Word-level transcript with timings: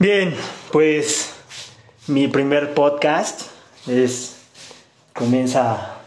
Bien, 0.00 0.34
pues 0.72 1.34
mi 2.06 2.26
primer 2.26 2.72
podcast 2.72 3.42
es 3.86 4.38
comienza 5.12 5.98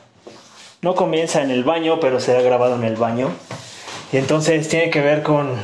no 0.82 0.96
comienza 0.96 1.44
en 1.44 1.52
el 1.52 1.64
baño, 1.64 2.00
pero 2.00 2.20
será 2.20 2.42
grabado 2.42 2.74
en 2.74 2.86
el 2.86 2.96
baño. 2.96 3.30
Y 4.12 4.18
entonces 4.18 4.68
tiene 4.68 4.90
que 4.90 5.00
ver 5.00 5.22
con 5.22 5.58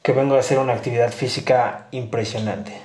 que 0.00 0.12
vengo 0.12 0.36
a 0.36 0.38
hacer 0.38 0.60
una 0.60 0.74
actividad 0.74 1.12
física 1.12 1.88
impresionante. 1.90 2.80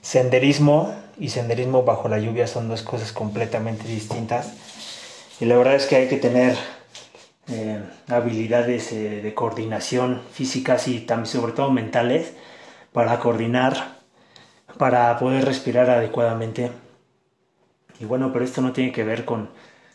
Senderismo 0.00 0.94
y 1.18 1.28
senderismo 1.28 1.82
bajo 1.82 2.08
la 2.08 2.18
lluvia 2.18 2.46
son 2.46 2.70
dos 2.70 2.80
cosas 2.80 3.12
completamente 3.12 3.86
distintas. 3.86 4.54
Y 5.38 5.44
la 5.44 5.58
verdad 5.58 5.74
es 5.74 5.84
que 5.84 5.96
hay 5.96 6.08
que 6.08 6.16
tener 6.16 6.56
eh, 7.50 7.82
habilidades 8.08 8.90
eh, 8.92 9.20
de 9.20 9.34
coordinación 9.34 10.22
físicas 10.32 10.88
y 10.88 11.00
también 11.00 11.26
sobre 11.26 11.52
todo 11.52 11.70
mentales 11.70 12.32
para 12.92 13.18
coordinar, 13.18 13.98
para 14.78 15.18
poder 15.18 15.44
respirar 15.44 15.90
adecuadamente. 15.90 16.70
Y 18.00 18.04
bueno, 18.04 18.32
pero 18.32 18.44
esto 18.44 18.60
no 18.60 18.72
tiene 18.72 18.92
que 18.92 19.04
ver 19.04 19.24
con, 19.24 19.50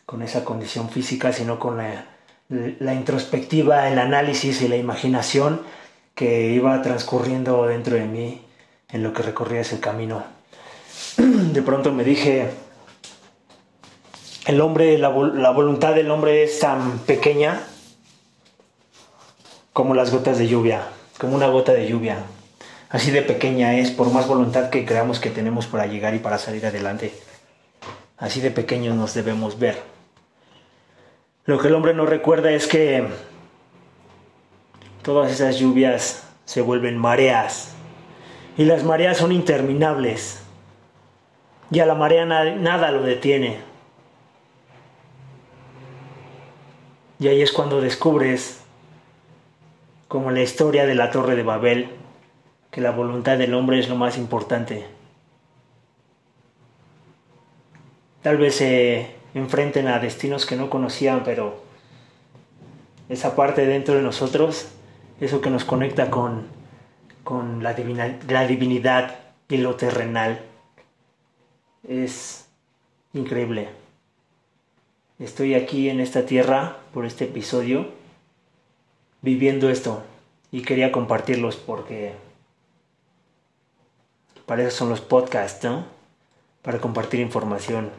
con 0.06 0.22
esa 0.22 0.44
condición 0.44 0.88
física, 0.88 1.32
sino 1.32 1.58
con 1.58 1.76
la, 1.76 2.06
la 2.48 2.94
introspectiva, 2.94 3.88
el 3.88 3.98
análisis 3.98 4.62
y 4.62 4.68
la 4.68 4.76
imaginación 4.76 5.60
que 6.14 6.50
iba 6.50 6.80
transcurriendo 6.82 7.66
dentro 7.66 7.96
de 7.96 8.06
mí 8.06 8.42
en 8.88 9.02
lo 9.02 9.12
que 9.12 9.22
recorría 9.22 9.60
ese 9.60 9.80
camino. 9.80 10.24
De 11.16 11.62
pronto 11.62 11.92
me 11.92 12.04
dije, 12.04 12.50
el 14.46 14.60
hombre, 14.60 14.96
la, 14.98 15.10
la 15.10 15.50
voluntad 15.50 15.94
del 15.94 16.10
hombre 16.10 16.42
es 16.42 16.58
tan 16.58 17.00
pequeña 17.00 17.60
como 19.74 19.94
las 19.94 20.10
gotas 20.10 20.38
de 20.38 20.48
lluvia, 20.48 20.88
como 21.18 21.36
una 21.36 21.48
gota 21.48 21.72
de 21.72 21.86
lluvia. 21.86 22.16
Así 22.90 23.10
de 23.10 23.22
pequeña 23.22 23.76
es, 23.76 23.90
por 23.90 24.10
más 24.10 24.26
voluntad 24.26 24.70
que 24.70 24.86
creamos 24.86 25.20
que 25.20 25.30
tenemos 25.30 25.66
para 25.66 25.86
llegar 25.86 26.14
y 26.14 26.20
para 26.20 26.38
salir 26.38 26.64
adelante. 26.64 27.12
Así 28.16 28.40
de 28.40 28.50
pequeños 28.50 28.96
nos 28.96 29.14
debemos 29.14 29.58
ver. 29.58 29.82
Lo 31.44 31.58
que 31.58 31.68
el 31.68 31.74
hombre 31.74 31.94
no 31.94 32.06
recuerda 32.06 32.50
es 32.50 32.66
que 32.66 33.06
todas 35.02 35.30
esas 35.30 35.58
lluvias 35.58 36.24
se 36.44 36.62
vuelven 36.62 36.96
mareas. 36.96 37.74
Y 38.56 38.64
las 38.64 38.84
mareas 38.84 39.18
son 39.18 39.32
interminables. 39.32 40.40
Y 41.70 41.80
a 41.80 41.86
la 41.86 41.94
marea 41.94 42.24
nada 42.24 42.90
lo 42.90 43.02
detiene. 43.02 43.58
Y 47.20 47.28
ahí 47.28 47.42
es 47.42 47.52
cuando 47.52 47.80
descubres, 47.80 48.60
como 50.08 50.30
la 50.30 50.40
historia 50.40 50.86
de 50.86 50.94
la 50.94 51.10
Torre 51.10 51.36
de 51.36 51.42
Babel, 51.42 51.90
que 52.70 52.80
la 52.80 52.90
voluntad 52.90 53.38
del 53.38 53.54
hombre 53.54 53.78
es 53.78 53.88
lo 53.88 53.96
más 53.96 54.18
importante. 54.18 54.86
Tal 58.22 58.36
vez 58.36 58.56
se 58.56 59.14
enfrenten 59.34 59.88
a 59.88 59.98
destinos 59.98 60.46
que 60.46 60.56
no 60.56 60.68
conocían, 60.70 61.22
pero 61.24 61.62
esa 63.08 63.36
parte 63.36 63.66
dentro 63.66 63.94
de 63.94 64.02
nosotros 64.02 64.68
eso 65.20 65.40
que 65.40 65.50
nos 65.50 65.64
conecta 65.64 66.10
con, 66.10 66.46
con 67.24 67.62
la, 67.62 67.74
la 68.28 68.46
divinidad 68.46 69.16
y 69.48 69.56
lo 69.56 69.76
terrenal. 69.76 70.40
Es 71.88 72.46
increíble. 73.12 73.68
Estoy 75.18 75.54
aquí 75.54 75.88
en 75.88 76.00
esta 76.00 76.26
tierra 76.26 76.76
por 76.94 77.04
este 77.04 77.24
episodio 77.24 77.88
viviendo 79.22 79.68
esto 79.68 80.04
y 80.52 80.62
quería 80.62 80.92
compartirlos 80.92 81.56
porque 81.56 82.14
para 84.48 84.62
eso 84.62 84.78
son 84.78 84.88
los 84.88 85.02
podcasts, 85.02 85.62
¿no? 85.62 85.84
Para 86.62 86.80
compartir 86.80 87.20
información. 87.20 87.90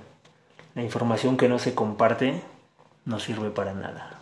La 0.73 0.81
información 0.81 1.37
que 1.37 1.47
no 1.47 1.59
se 1.59 1.75
comparte 1.75 2.41
no 3.05 3.19
sirve 3.19 3.51
para 3.51 3.75
nada. 3.75 4.18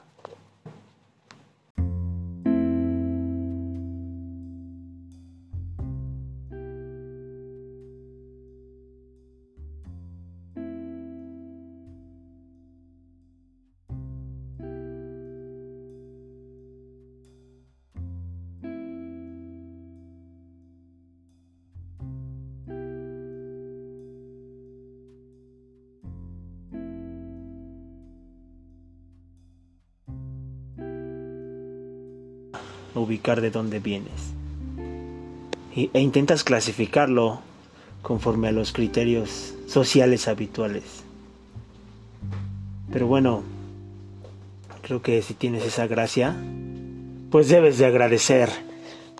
Ubicar 33.00 33.41
de 33.41 33.52
dónde 33.52 33.80
vienes. 33.80 34.34
e 35.75 36.00
intentas 36.00 36.44
clasificarlo 36.44 37.40
conforme 38.02 38.47
a 38.47 38.52
los 38.52 38.72
criterios 38.72 39.53
sociales 39.68 40.28
habituales. 40.28 41.03
Pero 42.91 43.06
bueno, 43.06 43.44
creo 44.81 45.02
que 45.02 45.22
si 45.22 45.34
tienes 45.34 45.63
esa 45.66 45.86
gracia, 45.86 46.36
pues 47.30 47.50
debes 47.50 47.78
de 47.78 47.86
agradecer. 47.86 48.50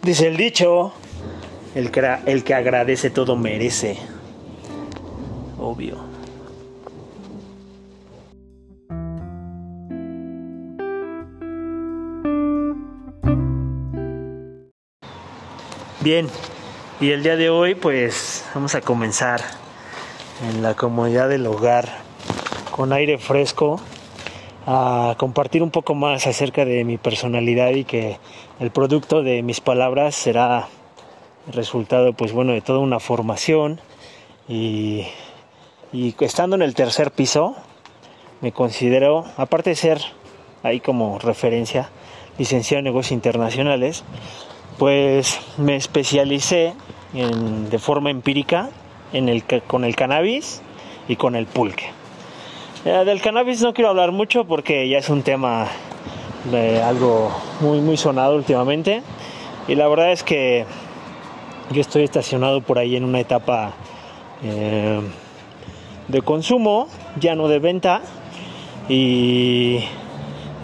Dice 0.02 0.28
el 0.28 0.38
dicho, 0.38 0.94
el 1.76 1.92
que, 1.92 2.18
el 2.26 2.44
que 2.44 2.54
agradece 2.54 3.10
todo 3.10 3.36
merece. 3.36 3.98
Obvio. 5.60 6.17
Bien, 16.10 16.30
y 17.02 17.12
el 17.12 17.22
día 17.22 17.36
de 17.36 17.50
hoy 17.50 17.76
pues 17.76 18.46
vamos 18.56 18.76
a 18.76 18.80
comenzar 18.80 19.42
en 20.50 20.64
la 20.64 20.74
comodidad 20.74 21.28
del 21.28 21.46
hogar 21.46 21.90
con 22.72 22.94
aire 22.94 23.18
fresco 23.18 23.82
a 24.66 25.16
compartir 25.18 25.62
un 25.62 25.70
poco 25.70 25.96
más 25.96 26.26
acerca 26.26 26.64
de 26.64 26.86
mi 26.86 26.98
personalidad 26.98 27.72
y 27.72 27.84
que 27.84 28.20
el 28.62 28.72
producto 28.72 29.22
de 29.22 29.44
mis 29.44 29.60
palabras 29.60 30.16
será 30.16 30.70
resultado 31.52 32.14
pues 32.14 32.32
bueno 32.32 32.54
de 32.54 32.62
toda 32.62 32.80
una 32.80 33.02
formación. 33.02 33.82
Y 34.48 35.08
estando 36.22 36.56
en 36.56 36.62
el 36.62 36.74
tercer 36.74 37.12
piso 37.12 37.54
me 38.40 38.54
considero 38.54 39.26
aparte 39.36 39.72
de 39.72 39.76
ser 39.76 40.02
ahí 40.64 40.80
como 40.80 41.20
referencia 41.20 41.90
licenciado 42.38 42.80
en 42.80 42.86
negocios 42.86 43.12
internacionales 43.12 44.06
pues 44.78 45.40
me 45.58 45.76
especialicé 45.76 46.74
de 47.14 47.80
forma 47.80 48.10
empírica 48.10 48.70
en 49.14 49.30
el, 49.30 49.44
con 49.44 49.84
el 49.84 49.96
cannabis 49.96 50.62
y 51.08 51.16
con 51.16 51.36
el 51.36 51.46
pulque. 51.46 51.90
Eh, 52.86 53.04
del 53.06 53.22
cannabis 53.22 53.62
no 53.62 53.74
quiero 53.74 53.90
hablar 53.90 54.12
mucho 54.12 54.46
porque 54.46 54.88
ya 54.88 55.00
es 55.00 55.10
un 55.10 55.24
tema 55.24 55.68
de 56.52 56.82
algo 56.82 57.32
muy 57.60 57.82
muy 57.82 57.98
sonado 57.98 58.36
últimamente. 58.36 59.02
Y 59.68 59.76
la 59.76 59.88
verdad 59.88 60.12
es 60.12 60.24
que 60.24 60.66
yo 61.72 61.82
estoy 61.82 62.04
estacionado 62.04 62.62
por 62.62 62.78
ahí 62.78 62.96
en 62.96 63.04
una 63.04 63.20
etapa 63.20 63.74
eh, 64.44 65.02
de 66.08 66.22
consumo, 66.22 66.88
ya 67.20 67.36
no 67.36 67.48
de 67.48 67.60
venta. 67.60 68.02
Y, 68.88 69.80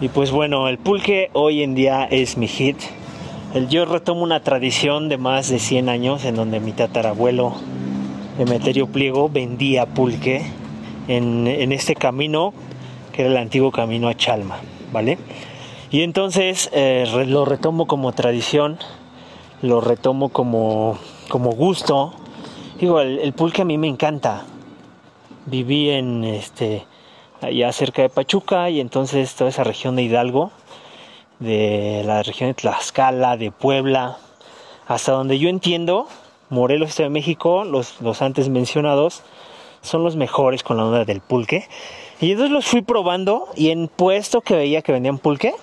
y 0.00 0.08
pues 0.08 0.30
bueno, 0.30 0.68
el 0.68 0.78
pulque 0.78 1.30
hoy 1.32 1.62
en 1.62 1.74
día 1.74 2.04
es 2.04 2.38
mi 2.38 2.48
hit 2.48 2.78
yo 3.54 3.84
retomo 3.84 4.24
una 4.24 4.40
tradición 4.40 5.08
de 5.08 5.16
más 5.16 5.48
de 5.48 5.60
100 5.60 5.88
años 5.88 6.24
en 6.24 6.34
donde 6.34 6.58
mi 6.58 6.72
tatarabuelo 6.72 7.54
Emeterio 8.36 8.88
Pliego 8.88 9.28
vendía 9.28 9.86
pulque 9.86 10.42
en, 11.06 11.46
este 11.72 11.94
camino 11.94 12.52
que 13.12 13.22
era 13.22 13.30
el 13.30 13.36
antiguo 13.36 13.70
camino 13.70 14.08
a 14.08 14.16
Chalma, 14.16 14.56
¿vale? 14.92 15.18
Y 15.92 16.02
entonces 16.02 16.68
eh, 16.72 17.04
lo 17.28 17.44
retomo 17.44 17.86
como 17.86 18.10
tradición, 18.12 18.78
lo 19.62 19.80
retomo 19.80 20.30
como, 20.30 20.98
como 21.28 21.52
gusto. 21.52 22.12
Digo, 22.80 23.00
el, 23.00 23.20
el, 23.20 23.32
pulque 23.34 23.62
a 23.62 23.64
mí 23.64 23.78
me 23.78 23.86
encanta. 23.86 24.42
Viví 25.46 25.90
en 25.90 26.24
este 26.24 26.86
allá 27.40 27.70
cerca 27.70 28.02
de 28.02 28.08
Pachuca 28.08 28.68
y 28.70 28.80
entonces 28.80 29.32
toda 29.36 29.50
esa 29.50 29.62
región 29.62 29.94
de 29.94 30.02
Hidalgo 30.02 30.50
de 31.38 32.02
la 32.04 32.22
región 32.22 32.50
de 32.50 32.54
Tlaxcala, 32.54 33.36
de 33.36 33.50
Puebla, 33.50 34.18
hasta 34.86 35.12
donde 35.12 35.38
yo 35.38 35.48
entiendo, 35.48 36.06
Morelos, 36.50 36.90
Estado 36.90 37.08
de 37.08 37.14
México, 37.14 37.64
los, 37.64 38.00
los 38.00 38.22
antes 38.22 38.48
mencionados, 38.48 39.22
son 39.82 40.02
los 40.02 40.16
mejores 40.16 40.62
con 40.62 40.76
la 40.76 40.84
onda 40.84 41.04
del 41.04 41.20
pulque. 41.20 41.68
Y 42.20 42.32
entonces 42.32 42.52
los 42.52 42.66
fui 42.66 42.82
probando 42.82 43.48
y 43.54 43.70
en 43.70 43.88
puesto 43.88 44.40
que 44.40 44.54
veía 44.54 44.82
que 44.82 44.92
vendían 44.92 45.18
pulque, 45.18 45.54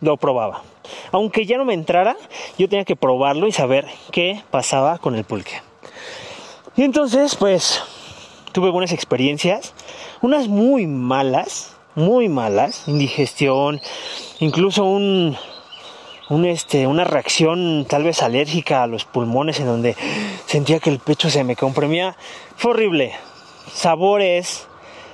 lo 0.00 0.16
probaba. 0.16 0.62
Aunque 1.12 1.46
ya 1.46 1.56
no 1.56 1.64
me 1.64 1.74
entrara, 1.74 2.16
yo 2.58 2.68
tenía 2.68 2.84
que 2.84 2.96
probarlo 2.96 3.46
y 3.46 3.52
saber 3.52 3.86
qué 4.10 4.42
pasaba 4.50 4.98
con 4.98 5.14
el 5.14 5.24
pulque. 5.24 5.62
Y 6.76 6.82
entonces, 6.82 7.36
pues, 7.36 7.82
tuve 8.52 8.70
buenas 8.70 8.92
experiencias, 8.92 9.74
unas 10.20 10.48
muy 10.48 10.86
malas, 10.86 11.76
muy 12.00 12.28
malas, 12.28 12.88
indigestión, 12.88 13.80
incluso 14.40 14.84
un, 14.84 15.36
este, 16.44 16.86
una 16.86 17.04
reacción 17.04 17.86
tal 17.88 18.04
vez 18.04 18.22
alérgica 18.22 18.82
a 18.82 18.86
los 18.86 19.04
pulmones 19.04 19.60
en 19.60 19.66
donde 19.66 19.96
sentía 20.46 20.80
que 20.80 20.90
el 20.90 20.98
pecho 20.98 21.30
se 21.30 21.44
me 21.44 21.56
comprimía. 21.56 22.16
Fue 22.56 22.72
horrible. 22.72 23.12
Sabores, 23.72 24.66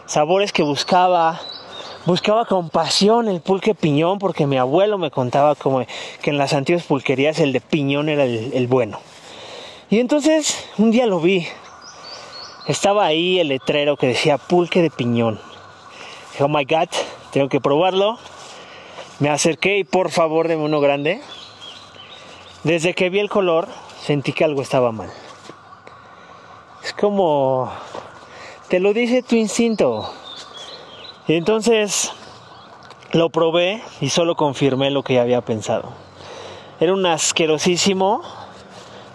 sabores 0.06 0.52
que 0.52 0.62
buscaba, 0.62 1.40
buscaba 2.06 2.46
con 2.46 2.70
pasión 2.70 3.28
el 3.28 3.40
pulque 3.40 3.74
piñón 3.74 4.18
porque 4.18 4.46
mi 4.46 4.56
abuelo 4.56 4.96
me 4.96 5.10
contaba 5.10 5.54
como 5.56 5.84
que 6.22 6.30
en 6.30 6.38
las 6.38 6.54
antiguas 6.54 6.84
pulquerías 6.84 7.40
el 7.40 7.52
de 7.52 7.60
piñón 7.60 8.08
era 8.08 8.24
el, 8.24 8.52
el 8.54 8.66
bueno. 8.66 9.00
Y 9.90 9.98
entonces 9.98 10.68
un 10.78 10.90
día 10.90 11.06
lo 11.06 11.20
vi. 11.20 11.46
Estaba 12.66 13.04
ahí 13.04 13.38
el 13.38 13.48
letrero 13.48 13.96
que 13.96 14.08
decía 14.08 14.38
pulque 14.38 14.82
de 14.82 14.90
piñón. 14.90 15.38
Oh 16.38 16.48
my 16.48 16.64
god, 16.66 16.88
tengo 17.32 17.48
que 17.48 17.60
probarlo. 17.60 18.18
Me 19.20 19.30
acerqué 19.30 19.78
y 19.78 19.84
por 19.84 20.10
favor 20.10 20.48
deme 20.48 20.64
uno 20.64 20.80
grande. 20.80 21.22
Desde 22.62 22.92
que 22.94 23.08
vi 23.08 23.20
el 23.20 23.30
color, 23.30 23.68
sentí 24.02 24.34
que 24.34 24.44
algo 24.44 24.60
estaba 24.60 24.92
mal. 24.92 25.10
Es 26.84 26.92
como 26.92 27.72
te 28.68 28.80
lo 28.80 28.92
dice 28.92 29.22
tu 29.22 29.34
instinto. 29.36 30.12
Y 31.26 31.34
entonces 31.34 32.12
lo 33.12 33.30
probé 33.30 33.82
y 34.02 34.10
solo 34.10 34.34
confirmé 34.34 34.90
lo 34.90 35.02
que 35.02 35.14
ya 35.14 35.22
había 35.22 35.40
pensado. 35.40 35.90
Era 36.80 36.92
un 36.92 37.06
asquerosísimo 37.06 38.20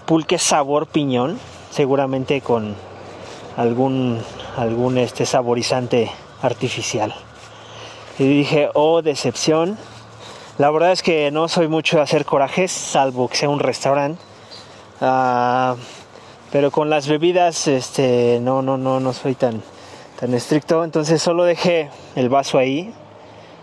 pulque 0.08 0.40
sabor 0.40 0.88
piñón, 0.88 1.40
seguramente 1.70 2.42
con 2.42 2.76
algún 3.58 4.24
algún 4.58 4.98
este 4.98 5.28
saborizante 5.28 6.10
artificial. 6.42 7.14
Y 8.20 8.28
dije, 8.28 8.70
"Oh, 8.74 9.02
decepción." 9.02 9.78
La 10.58 10.70
verdad 10.70 10.92
es 10.92 11.02
que 11.02 11.32
no 11.32 11.48
soy 11.48 11.68
mucho 11.68 11.98
de 11.98 12.04
hacer 12.04 12.26
corajes, 12.26 12.72
salvo 12.72 13.28
que 13.28 13.38
sea 13.38 13.50
un 13.50 13.60
restaurante. 13.60 14.22
Ah, 15.00 15.76
pero 16.52 16.70
con 16.70 16.90
las 16.90 17.08
bebidas 17.08 17.68
este 17.68 18.40
no 18.42 18.62
no 18.62 18.78
no 18.78 19.00
no 19.00 19.14
soy 19.14 19.36
tan 19.36 19.64
tan 20.20 20.34
estricto 20.34 20.84
entonces 20.84 21.22
solo 21.22 21.44
dejé 21.46 21.90
el 22.16 22.30
vaso 22.30 22.58
ahí 22.58 22.94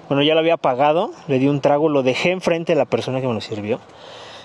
bueno 0.08 0.22
ya 0.22 0.34
lo 0.34 0.40
había 0.40 0.54
apagado 0.54 1.12
le 1.28 1.38
di 1.38 1.48
un 1.48 1.60
trago 1.60 1.88
lo 1.88 2.02
dejé 2.02 2.30
enfrente 2.30 2.72
de 2.72 2.78
la 2.78 2.86
persona 2.86 3.20
que 3.20 3.28
me 3.28 3.34
lo 3.34 3.40
sirvió 3.40 3.78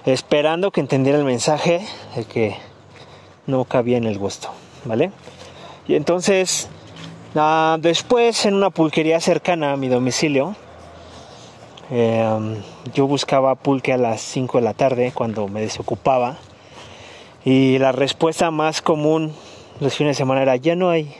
esperando 0.06 0.71
que 0.71 0.81
entendiera 0.81 1.18
el 1.18 1.25
mensaje 1.25 1.88
de 2.15 2.25
que 2.25 2.57
no 3.47 3.63
cabía 3.63 3.97
en 3.97 4.06
el 4.06 4.19
gusto 4.19 4.50
vale 4.83 5.12
y 5.88 5.95
entonces 5.95 6.69
ah, 7.35 7.77
después 7.80 8.45
en 8.45 8.56
una 8.56 8.69
pulquería 8.69 9.19
cercana 9.19 9.74
a 9.74 9.77
mi 9.77 9.88
domicilio 9.88 10.56
eh, 11.91 12.25
yo 12.94 13.07
buscaba 13.07 13.56
pulque 13.56 13.94
a 13.94 13.97
las 13.97 14.21
5 14.21 14.57
de 14.57 14.63
la 14.63 14.74
tarde 14.74 15.12
cuando 15.13 15.47
me 15.47 15.62
desocupaba 15.62 16.38
y 17.45 17.77
la 17.77 17.91
respuesta 17.91 18.51
más 18.51 18.81
común 18.81 19.33
los 19.80 19.95
fines 19.95 20.15
de 20.15 20.21
semana 20.21 20.41
era, 20.41 20.56
ya 20.56 20.75
no 20.75 20.89
hay, 20.89 21.13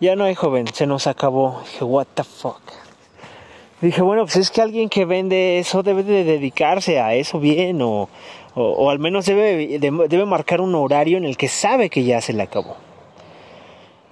ya 0.00 0.16
no 0.16 0.24
hay 0.24 0.34
joven, 0.34 0.66
se 0.72 0.86
nos 0.86 1.06
acabó. 1.06 1.60
dije, 1.64 1.84
what 1.84 2.06
the 2.14 2.24
fuck. 2.24 2.60
dije, 3.80 4.02
bueno, 4.02 4.22
pues 4.24 4.36
es 4.36 4.50
que 4.50 4.62
alguien 4.62 4.88
que 4.88 5.04
vende 5.04 5.58
eso 5.58 5.82
debe 5.82 6.02
de 6.04 6.24
dedicarse 6.24 7.00
a 7.00 7.14
eso 7.14 7.38
bien 7.40 7.82
o, 7.82 8.08
o, 8.54 8.90
al 8.90 8.98
menos 8.98 9.26
debe, 9.26 9.78
debe 9.78 10.24
marcar 10.24 10.60
un 10.60 10.74
horario 10.74 11.18
en 11.18 11.24
el 11.24 11.36
que 11.36 11.48
sabe 11.48 11.90
que 11.90 12.04
ya 12.04 12.20
se 12.20 12.32
le 12.32 12.42
acabó. 12.42 12.76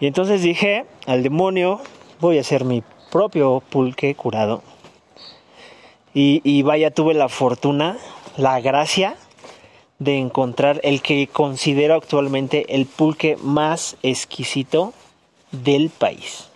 Y 0.02 0.08
entonces 0.08 0.42
dije, 0.42 0.84
al 1.06 1.22
demonio, 1.22 1.80
voy 2.18 2.36
a 2.36 2.40
hacer 2.40 2.64
mi 2.64 2.82
propio 3.12 3.62
pulque 3.70 4.16
curado. 4.16 4.60
Y, 6.12 6.62
vaya, 6.62 6.90
tuve 6.90 7.14
la 7.14 7.28
fortuna, 7.28 7.98
la 8.36 8.60
gracia 8.60 9.14
de 10.00 10.18
encontrar 10.18 10.80
el 10.82 11.02
que 11.02 11.28
considero 11.28 11.94
actualmente 11.94 12.74
el 12.74 12.86
pulque 12.86 13.36
más 13.44 13.96
exquisito 14.02 14.92
del 15.52 15.88
país. 15.88 16.48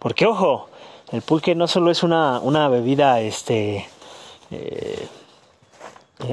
Porque 0.00 0.26
ojo, 0.26 0.68
el 1.12 1.22
pulque 1.22 1.54
no 1.54 1.68
solo 1.68 1.92
es 1.92 2.02
una, 2.02 2.40
una 2.40 2.68
bebida 2.68 3.20
este, 3.20 3.86
eh, 4.50 5.06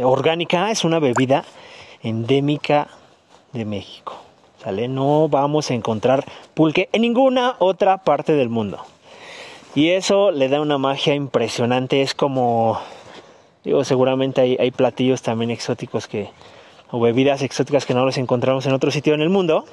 orgánica, 0.02 0.72
es 0.72 0.84
una 0.84 0.98
bebida 0.98 1.46
endémica 2.02 2.88
de 3.54 3.64
México. 3.64 4.27
No 4.66 5.30
vamos 5.30 5.72
a 5.72 5.74
encontrar 5.74 6.26
pulque 6.54 6.90
en 6.92 7.04
ninguna 7.04 7.56
otra 7.60 8.00
parte 8.00 8.34
del 8.34 8.50
mundo. 8.50 8.80
Y 9.76 9.90
eso 9.90 10.32
le 10.32 10.50
da 10.50 10.60
una 10.60 10.78
magia 10.78 11.14
impresionante. 11.14 12.02
Es 12.02 12.14
como 12.14 12.80
Digo, 13.68 13.84
seguramente 13.84 14.40
hay, 14.40 14.56
hay 14.62 14.72
platillos 14.72 15.22
también 15.22 15.52
exóticos 15.52 16.08
que, 16.08 16.30
o 16.90 17.02
bebidas 17.02 17.42
exóticas 17.42 17.86
que 17.86 17.94
no 17.94 18.06
los 18.06 18.18
encontramos 18.18 18.66
en 18.66 18.72
otro 18.72 18.92
sitio 18.92 19.14
en 19.14 19.20
el 19.20 19.28
mundo, 19.28 19.66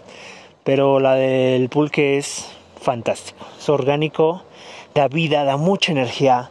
pero 0.64 0.98
la 0.98 1.14
del 1.14 1.68
pulque 1.68 2.18
es 2.18 2.50
fantástico, 2.80 3.46
es 3.56 3.68
orgánico, 3.68 4.42
da 4.96 5.06
vida, 5.06 5.44
da 5.44 5.56
mucha 5.56 5.92
energía. 5.92 6.50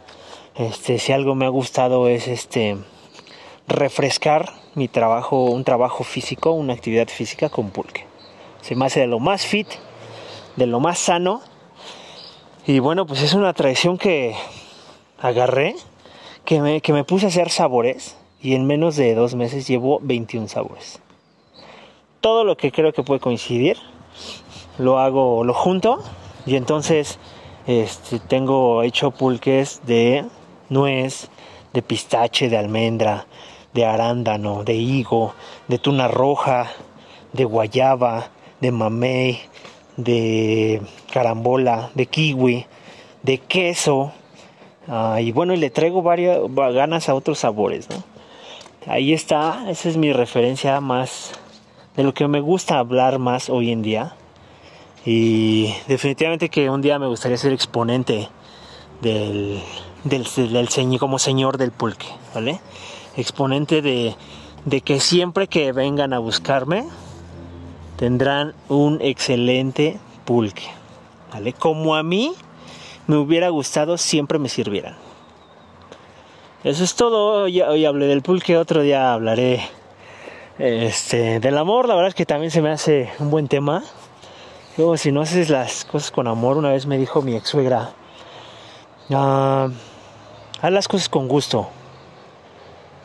Este, 0.54 0.98
si 0.98 1.12
algo 1.12 1.34
me 1.34 1.44
ha 1.44 1.50
gustado 1.50 2.08
es 2.08 2.28
este 2.28 2.78
refrescar 3.68 4.54
mi 4.74 4.88
trabajo, 4.88 5.44
un 5.44 5.64
trabajo 5.64 6.02
físico, 6.02 6.52
una 6.52 6.72
actividad 6.72 7.08
física 7.08 7.50
con 7.50 7.68
pulque. 7.68 8.06
Se 8.64 8.74
me 8.74 8.86
hace 8.86 9.00
de 9.00 9.06
lo 9.06 9.20
más 9.20 9.44
fit, 9.44 9.68
de 10.56 10.66
lo 10.66 10.80
más 10.80 10.98
sano. 10.98 11.42
Y 12.66 12.78
bueno, 12.78 13.04
pues 13.04 13.20
es 13.20 13.34
una 13.34 13.52
tradición 13.52 13.98
que 13.98 14.34
agarré 15.20 15.76
que 16.46 16.62
me, 16.62 16.80
que 16.80 16.94
me 16.94 17.04
puse 17.04 17.26
a 17.26 17.28
hacer 17.28 17.50
sabores 17.50 18.16
y 18.40 18.54
en 18.54 18.66
menos 18.66 18.96
de 18.96 19.14
dos 19.14 19.34
meses 19.34 19.68
llevo 19.68 20.00
21 20.00 20.48
sabores. 20.48 21.02
Todo 22.22 22.44
lo 22.44 22.56
que 22.56 22.72
creo 22.72 22.94
que 22.94 23.02
puede 23.02 23.20
coincidir 23.20 23.76
lo 24.78 24.98
hago, 24.98 25.44
lo 25.44 25.52
junto 25.52 26.02
y 26.46 26.56
entonces 26.56 27.18
este, 27.66 28.18
tengo 28.18 28.82
hecho 28.82 29.10
pulques 29.10 29.82
de 29.84 30.24
nuez, 30.70 31.28
de 31.74 31.82
pistache, 31.82 32.48
de 32.48 32.56
almendra, 32.56 33.26
de 33.74 33.84
arándano, 33.84 34.64
de 34.64 34.72
higo, 34.72 35.34
de 35.68 35.78
tuna 35.78 36.08
roja, 36.08 36.70
de 37.34 37.44
guayaba, 37.44 38.30
de 38.60 38.70
mamey, 38.72 39.40
de 39.96 40.82
carambola, 41.12 41.90
de 41.94 42.06
kiwi, 42.06 42.66
de 43.22 43.38
queso, 43.38 44.12
Ah, 44.86 45.20
y 45.20 45.32
bueno, 45.32 45.54
y 45.54 45.56
le 45.56 45.70
traigo 45.70 46.02
varias 46.02 46.38
ganas 46.54 47.08
a 47.08 47.14
otros 47.14 47.38
sabores, 47.38 47.88
¿no? 47.88 48.02
Ahí 48.86 49.14
está, 49.14 49.70
esa 49.70 49.88
es 49.88 49.96
mi 49.96 50.12
referencia 50.12 50.78
más 50.80 51.32
de 51.96 52.02
lo 52.02 52.12
que 52.12 52.28
me 52.28 52.40
gusta 52.40 52.78
hablar 52.78 53.18
más 53.18 53.48
hoy 53.48 53.72
en 53.72 53.80
día. 53.80 54.14
Y 55.06 55.74
definitivamente 55.88 56.50
que 56.50 56.68
un 56.68 56.82
día 56.82 56.98
me 56.98 57.06
gustaría 57.06 57.38
ser 57.38 57.52
exponente 57.52 58.28
del, 59.00 59.62
del, 60.04 60.26
del, 60.52 60.98
como 60.98 61.18
señor 61.18 61.56
del 61.56 61.72
pulque, 61.72 62.06
¿vale? 62.34 62.60
Exponente 63.16 63.80
de, 63.80 64.14
de 64.66 64.80
que 64.82 65.00
siempre 65.00 65.46
que 65.46 65.72
vengan 65.72 66.12
a 66.12 66.18
buscarme 66.18 66.84
tendrán 68.04 68.52
un 68.68 69.00
excelente 69.00 69.98
pulque, 70.26 70.66
¿vale? 71.32 71.54
Como 71.54 71.96
a 71.96 72.02
mí 72.02 72.34
me 73.06 73.16
hubiera 73.16 73.48
gustado 73.48 73.96
siempre 73.96 74.38
me 74.38 74.50
sirvieran. 74.50 74.94
Eso 76.64 76.84
es 76.84 76.96
todo. 76.96 77.44
Hoy, 77.44 77.86
hablé 77.86 78.06
del 78.06 78.20
pulque, 78.20 78.58
otro 78.58 78.82
día 78.82 79.14
hablaré 79.14 79.62
este, 80.58 81.40
del 81.40 81.56
amor. 81.56 81.88
La 81.88 81.94
verdad 81.94 82.10
es 82.10 82.14
que 82.14 82.26
también 82.26 82.50
se 82.50 82.60
me 82.60 82.68
hace 82.68 83.10
un 83.20 83.30
buen 83.30 83.48
tema. 83.48 83.82
Luego, 84.76 84.98
si 84.98 85.10
no 85.10 85.22
haces 85.22 85.48
las 85.48 85.86
cosas 85.86 86.10
con 86.10 86.28
amor, 86.28 86.58
una 86.58 86.72
vez 86.72 86.84
me 86.84 86.98
dijo 86.98 87.22
mi 87.22 87.34
ex 87.34 87.48
suegra, 87.48 87.94
ah, 89.12 89.68
haz 90.60 90.72
las 90.72 90.88
cosas 90.88 91.08
con 91.08 91.26
gusto. 91.26 91.70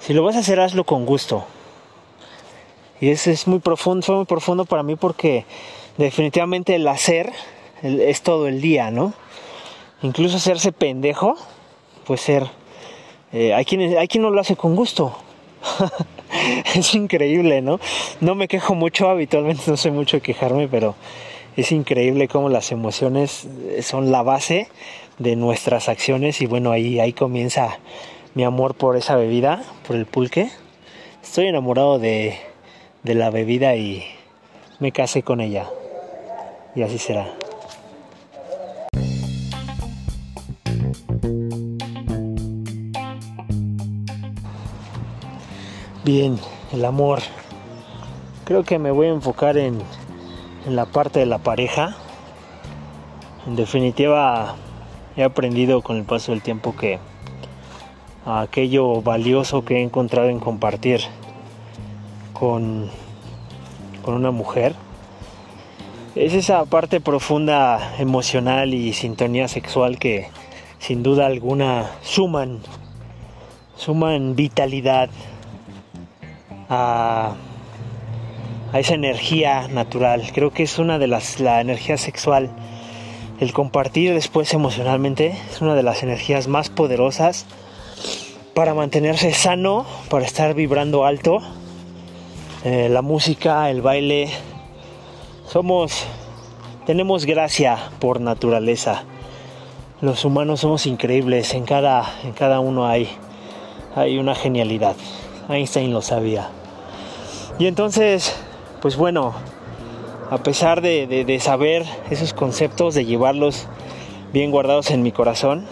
Si 0.01 0.13
lo 0.13 0.23
vas 0.23 0.35
a 0.35 0.39
hacer, 0.39 0.59
hazlo 0.59 0.83
con 0.83 1.05
gusto. 1.05 1.45
Y 3.01 3.09
eso 3.09 3.31
es 3.31 3.47
muy 3.47 3.59
profundo, 3.59 4.05
fue 4.05 4.15
muy 4.15 4.25
profundo 4.25 4.65
para 4.65 4.83
mí 4.83 4.95
porque 4.95 5.45
definitivamente 5.97 6.75
el 6.75 6.87
hacer 6.87 7.31
es 7.81 8.21
todo 8.21 8.47
el 8.47 8.61
día, 8.61 8.91
¿no? 8.91 9.13
incluso 10.01 10.37
hacerse 10.37 10.71
pendejo, 10.71 11.35
puede 12.05 12.19
ser. 12.19 12.47
Eh, 13.31 13.53
hay, 13.53 13.65
quien, 13.65 13.97
hay 13.97 14.07
quien 14.07 14.23
no 14.23 14.29
lo 14.29 14.41
hace 14.41 14.55
con 14.55 14.75
gusto. 14.75 15.15
es 16.75 16.95
increíble, 16.95 17.61
¿no? 17.61 17.79
No 18.21 18.35
me 18.35 18.47
quejo 18.47 18.75
mucho, 18.75 19.09
habitualmente 19.09 19.63
no 19.67 19.77
sé 19.77 19.91
mucho 19.91 20.17
de 20.17 20.21
quejarme, 20.21 20.67
pero 20.67 20.95
es 21.57 21.71
increíble 21.71 22.27
cómo 22.27 22.49
las 22.49 22.71
emociones 22.71 23.47
son 23.81 24.11
la 24.11 24.23
base 24.23 24.69
de 25.17 25.35
nuestras 25.35 25.89
acciones 25.89 26.41
y 26.41 26.45
bueno, 26.45 26.71
ahí, 26.71 26.99
ahí 26.99 27.11
comienza 27.13 27.77
mi 28.35 28.43
amor 28.43 28.75
por 28.75 28.95
esa 28.95 29.15
bebida, 29.15 29.63
por 29.85 29.95
el 29.95 30.05
pulque. 30.05 30.49
Estoy 31.21 31.47
enamorado 31.47 31.99
de, 31.99 32.37
de 33.03 33.15
la 33.15 33.29
bebida 33.29 33.75
y 33.75 34.03
me 34.79 34.91
casé 34.91 35.23
con 35.23 35.41
ella. 35.41 35.67
Y 36.75 36.83
así 36.83 36.97
será. 36.97 37.27
Bien, 46.03 46.39
el 46.71 46.85
amor. 46.85 47.19
Creo 48.45 48.63
que 48.63 48.79
me 48.79 48.91
voy 48.91 49.07
a 49.07 49.11
enfocar 49.11 49.57
en, 49.57 49.79
en 50.65 50.75
la 50.75 50.85
parte 50.85 51.19
de 51.19 51.25
la 51.25 51.37
pareja. 51.37 51.95
En 53.45 53.55
definitiva, 53.55 54.55
he 55.15 55.23
aprendido 55.23 55.81
con 55.81 55.97
el 55.97 56.03
paso 56.03 56.31
del 56.31 56.41
tiempo 56.41 56.75
que 56.75 56.99
aquello 58.25 59.01
valioso 59.01 59.65
que 59.65 59.77
he 59.77 59.81
encontrado 59.81 60.29
en 60.29 60.39
compartir 60.39 61.01
con, 62.33 62.89
con 64.03 64.15
una 64.15 64.31
mujer 64.31 64.75
es 66.15 66.33
esa 66.33 66.65
parte 66.65 66.99
profunda 66.99 67.95
emocional 67.99 68.73
y 68.73 68.93
sintonía 68.93 69.47
sexual 69.47 69.99
que 69.99 70.27
sin 70.79 71.03
duda 71.03 71.25
alguna 71.25 71.91
suman 72.01 72.59
suman 73.75 74.35
vitalidad 74.35 75.09
a, 76.69 77.35
a 78.73 78.79
esa 78.79 78.93
energía 78.93 79.67
natural 79.67 80.31
creo 80.33 80.51
que 80.51 80.63
es 80.63 80.79
una 80.79 80.99
de 80.99 81.07
las 81.07 81.39
la 81.39 81.61
energía 81.61 81.97
sexual 81.97 82.49
el 83.39 83.53
compartir 83.53 84.13
después 84.13 84.53
emocionalmente 84.53 85.33
es 85.49 85.61
una 85.61 85.73
de 85.73 85.83
las 85.83 86.03
energías 86.03 86.49
más 86.49 86.69
poderosas 86.69 87.45
para 88.53 88.73
mantenerse 88.73 89.31
sano, 89.33 89.85
para 90.09 90.25
estar 90.25 90.53
vibrando 90.53 91.05
alto. 91.05 91.41
Eh, 92.65 92.89
la 92.89 93.01
música, 93.01 93.69
el 93.69 93.81
baile, 93.81 94.29
somos, 95.47 96.03
tenemos 96.85 97.25
gracia 97.25 97.77
por 97.99 98.19
naturaleza. 98.19 99.03
Los 100.01 100.25
humanos 100.25 100.59
somos 100.59 100.85
increíbles, 100.85 101.53
en 101.53 101.63
cada, 101.63 102.05
en 102.23 102.33
cada 102.33 102.59
uno 102.59 102.85
hay, 102.85 103.07
hay 103.95 104.17
una 104.17 104.35
genialidad. 104.35 104.95
Einstein 105.47 105.93
lo 105.93 106.01
sabía. 106.01 106.49
Y 107.59 107.67
entonces, 107.67 108.35
pues 108.81 108.97
bueno, 108.97 109.33
a 110.29 110.37
pesar 110.43 110.81
de, 110.81 111.39
saber 111.41 111.85
esos 112.09 112.33
conceptos, 112.33 112.93
de 112.93 113.05
llevarlos 113.05 113.67
bien 114.33 114.51
guardados 114.51 114.91
en 114.91 115.01
mi 115.01 115.13
corazón, 115.13 115.65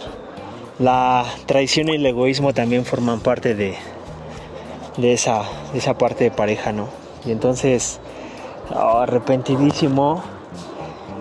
la 0.78 1.26
traición 1.44 1.88
y 1.88 1.96
el 1.96 2.06
egoísmo 2.06 2.54
también 2.54 2.84
forman 2.84 3.20
parte 3.20 3.54
de, 3.54 3.76
de, 4.98 5.14
esa, 5.14 5.42
esa 5.74 5.96
parte 5.96 6.24
de 6.24 6.30
pareja, 6.30 6.72
¿no? 6.72 6.88
Y 7.24 7.32
entonces, 7.32 8.00
arrepentidísimo 8.70 10.22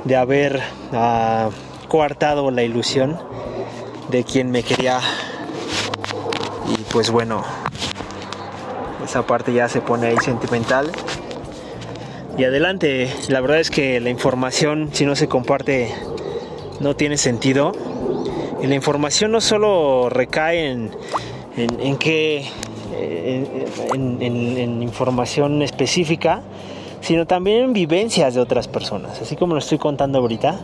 de 0.03 0.15
haber 0.15 0.61
ah, 0.93 1.49
coartado 1.87 2.51
la 2.51 2.63
ilusión 2.63 3.19
de 4.09 4.23
quien 4.23 4.51
me 4.51 4.63
quería. 4.63 4.99
Y 6.67 6.81
pues 6.91 7.11
bueno, 7.11 7.43
esa 9.03 9.25
parte 9.25 9.53
ya 9.53 9.69
se 9.69 9.81
pone 9.81 10.07
ahí 10.07 10.17
sentimental 10.17 10.91
y 12.37 12.43
adelante. 12.43 13.11
La 13.29 13.41
verdad 13.41 13.59
es 13.59 13.69
que 13.69 13.99
la 13.99 14.09
información, 14.09 14.89
si 14.93 15.05
no 15.05 15.15
se 15.15 15.27
comparte, 15.27 15.93
no 16.79 16.95
tiene 16.95 17.17
sentido. 17.17 17.71
Y 18.61 18.67
la 18.67 18.75
información 18.75 19.31
no 19.31 19.41
solo 19.41 20.09
recae 20.09 20.71
en, 20.71 20.91
en, 21.55 21.79
en 21.79 21.97
en, 22.93 24.83
información 24.83 25.61
específica, 25.61 26.41
sino 27.01 27.25
también 27.25 27.63
en 27.65 27.73
vivencias 27.73 28.33
de 28.33 28.41
otras 28.41 28.67
personas. 28.67 29.21
Así 29.21 29.35
como 29.35 29.53
lo 29.53 29.59
estoy 29.59 29.77
contando 29.77 30.19
ahorita. 30.19 30.59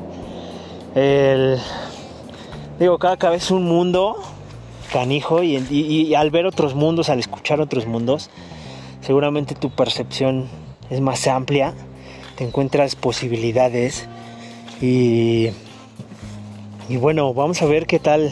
digo, 2.80 2.98
cada 3.00 3.18
cabeza 3.18 3.54
un 3.54 3.66
mundo 3.66 4.18
canijo 4.92 5.42
y, 5.44 5.58
y 5.58 6.14
al 6.14 6.30
ver 6.30 6.46
otros 6.46 6.76
mundos, 6.76 7.10
al 7.10 7.20
escuchar 7.20 7.60
otros 7.60 7.88
mundos, 7.88 8.30
seguramente 9.02 9.56
tu 9.56 9.70
percepción 9.70 10.48
es 10.90 11.02
más 11.02 11.28
amplia, 11.28 11.74
te 12.36 12.44
encuentras 12.44 12.96
posibilidades 12.96 14.08
y, 14.82 15.50
y 16.90 16.98
bueno, 16.98 17.34
vamos 17.34 17.62
a 17.62 17.66
ver 17.66 17.86
qué 17.86 18.00
tal, 18.00 18.32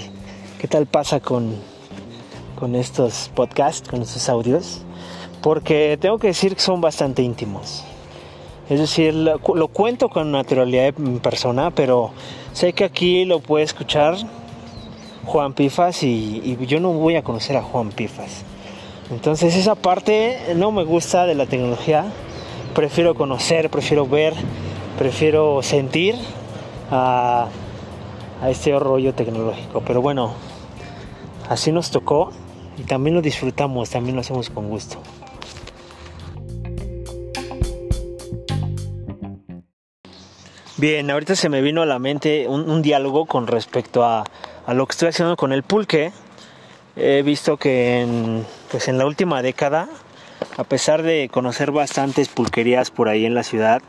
qué 0.59 0.67
tal 0.67 0.85
pasa 0.85 1.19
con, 1.19 1.55
con 2.61 2.75
estos 2.77 3.29
podcasts, 3.35 3.89
con 3.89 4.01
estos 4.01 4.29
audios, 4.29 4.83
porque 5.41 5.97
tengo 5.99 6.17
que 6.17 6.27
decir 6.27 6.55
que 6.55 6.61
son 6.61 6.79
bastante 6.79 7.21
íntimos. 7.21 7.83
Es 8.69 8.79
decir, 8.79 9.13
lo, 9.13 9.67
cuento 9.67 10.07
con 10.07 10.31
naturalidad 10.31 10.93
en 10.97 11.19
persona, 11.19 11.71
pero 11.71 12.11
sé 12.53 12.71
que 12.71 12.85
aquí 12.85 13.25
lo 13.25 13.41
puede 13.41 13.65
escuchar 13.65 14.15
Juan 15.25 15.51
Pifas 15.51 16.03
y, 16.03 16.41
y, 16.57 16.65
yo 16.65 16.79
no 16.79 16.93
voy 16.93 17.17
a 17.17 17.23
conocer 17.23 17.57
a 17.57 17.61
Juan 17.61 17.89
Pifas. 17.89 18.43
Entonces 19.09 19.57
esa 19.57 19.75
parte 19.75 20.37
no 20.55 20.71
me 20.71 20.85
gusta 20.85 21.25
de 21.25 21.35
la 21.35 21.47
tecnología 21.47 22.05
prefiero 22.71 23.15
conocer, 23.15 23.69
prefiero 23.69 24.07
ver, 24.07 24.33
prefiero 24.97 25.61
sentir 25.61 26.15
a, 26.89 27.47
este 28.47 28.77
rollo 28.79 29.13
tecnológico. 29.13 29.81
Pero 29.81 30.01
bueno, 30.01 30.33
así 31.49 31.71
nos 31.71 31.91
tocó 31.91 32.31
y 32.77 32.83
también 32.83 33.15
lo 33.15 33.21
disfrutamos, 33.21 33.89
también 33.89 34.15
lo 34.15 34.21
hacemos 34.21 34.49
con 34.49 34.69
gusto. 34.69 35.01
Bien, 40.77 41.11
ahorita 41.11 41.35
se 41.35 41.49
me 41.49 41.61
vino 41.61 41.83
a 41.83 41.85
la 41.85 41.99
mente 41.99 42.47
un, 42.47 42.81
diálogo 42.81 43.25
con 43.25 43.45
respecto 43.45 44.03
a, 44.03 44.23
a, 44.65 44.73
lo 44.73 44.87
que 44.87 44.91
estoy 44.91 45.09
haciendo 45.09 45.35
con 45.35 45.51
el 45.51 45.61
pulque. 45.61 46.11
He 46.95 47.21
visto 47.21 47.57
que 47.57 48.01
en, 48.01 48.45
pues 48.71 48.87
en 48.87 48.97
la 48.97 49.05
última 49.05 49.41
década 49.41 49.87
a 50.57 50.63
pesar 50.63 51.03
de 51.03 51.29
conocer 51.31 51.71
bastantes 51.71 52.29
pulquerías 52.29 52.91
por 52.91 53.09
ahí 53.09 53.25
en 53.25 53.35
la 53.35 53.43
ciudad 53.43 53.81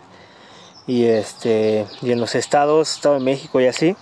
y 0.87 1.05
este 1.05 1.87
y 2.03 2.13
en 2.13 2.21
los 2.21 2.35
estados, 2.35 2.97
Estado 2.97 3.17
de 3.17 3.25
México 3.25 3.61
y 3.61 3.67
así, 3.67 3.97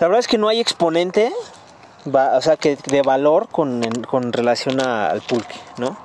la 0.00 0.08
verdad 0.08 0.20
es 0.20 0.28
que 0.28 0.38
no 0.38 0.48
hay 0.48 0.60
exponente, 0.60 1.32
o 2.12 2.40
sea, 2.40 2.56
que 2.56 2.76
de 2.76 3.02
valor 3.02 3.48
con, 3.48 3.82
con 4.08 4.32
relación 4.32 4.80
al 4.80 5.20
pulque, 5.22 5.56
¿no? 5.78 5.96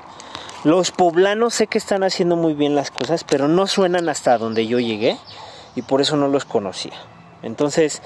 Los 0.63 0.91
poblanos 0.91 1.53
sé 1.53 1.67
que 1.67 1.77
están 1.77 2.03
haciendo 2.03 2.35
muy 2.35 2.53
bien 2.53 2.75
las 2.75 2.91
cosas, 2.91 3.23
pero 3.23 3.47
no 3.47 3.65
suenan 3.67 4.09
hasta 4.09 4.37
donde 4.37 4.67
yo 4.67 4.79
llegué 4.79 5.17
y 5.75 5.81
por 5.81 6.01
eso 6.01 6.17
no 6.17 6.27
los 6.27 6.43
conocía. 6.43 6.93
Entonces, 7.43 8.01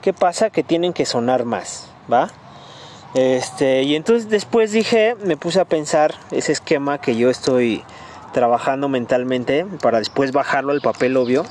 ¿qué 0.00 0.14
pasa? 0.14 0.48
Que 0.48 0.62
tienen 0.62 0.94
que 0.94 1.04
sonar 1.04 1.44
más, 1.44 1.88
¿va? 2.10 2.30
Este, 3.14 3.82
y 3.82 3.94
entonces 3.94 4.28
después 4.28 4.72
dije, 4.72 5.16
me 5.22 5.36
puse 5.36 5.60
a 5.60 5.64
pensar 5.64 6.14
ese 6.30 6.52
esquema 6.52 6.98
que 6.98 7.16
yo 7.16 7.30
estoy 7.30 7.84
trabajando 8.32 8.88
mentalmente 8.88 9.66
para 9.82 9.98
después 9.98 10.32
bajarlo 10.32 10.72
al 10.72 10.80
papel 10.80 11.16
obvio 11.16 11.44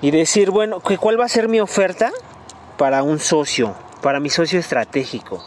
y 0.00 0.10
decir, 0.10 0.50
bueno, 0.50 0.80
¿cuál 0.80 1.20
va 1.20 1.24
a 1.24 1.28
ser 1.28 1.48
mi 1.48 1.60
oferta 1.60 2.12
para 2.76 3.02
un 3.02 3.18
socio, 3.18 3.74
para 4.02 4.20
mi 4.20 4.30
socio 4.30 4.58
estratégico? 4.58 5.44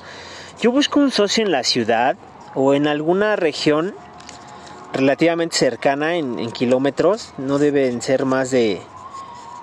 Yo 0.61 0.71
busco 0.71 0.99
un 0.99 1.11
socio 1.11 1.43
en 1.43 1.51
la 1.51 1.63
ciudad 1.63 2.15
o 2.55 2.73
en 2.73 2.87
alguna 2.87 3.35
región 3.35 3.95
relativamente 4.93 5.55
cercana 5.55 6.15
en, 6.15 6.51
kilómetros, 6.51 7.33
no 7.37 7.57
deben 7.57 8.01
ser 8.01 8.25
más 8.25 8.51
de 8.51 8.81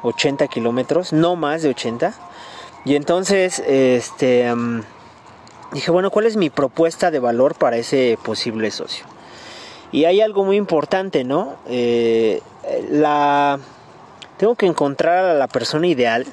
80 0.03 0.49
kilómetros, 0.49 1.13
no 1.13 1.37
más 1.37 1.63
de 1.63 1.71
80. 1.71 2.15
Y 2.85 2.95
entonces, 2.95 3.59
este 3.61 4.53
dije, 5.73 5.91
bueno, 5.91 6.11
¿cuál 6.11 6.27
es 6.27 6.37
mi 6.37 6.51
propuesta 6.51 7.11
de 7.11 7.19
valor 7.19 7.55
para 7.55 7.77
ese 7.77 8.19
posible 8.23 8.71
socio? 8.71 9.05
Y 9.93 10.05
hay 10.05 10.21
algo 10.21 10.45
muy 10.45 10.57
importante, 10.57 11.25
¿no? 11.25 11.57
Eh, 11.69 12.43
la... 12.91 13.59
Tengo 14.37 14.55
que 14.55 14.67
encontrar 14.67 15.25
a 15.25 15.35
la 15.35 15.49
persona 15.49 15.87
ideal 15.87 16.27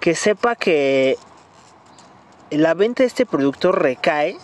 que 0.00 0.14
sepa 0.14 0.56
que 0.56 1.18
la 2.50 2.74
venta 2.74 3.02
de 3.02 3.06
este 3.06 3.26
producto 3.26 3.72
recae 3.72 4.36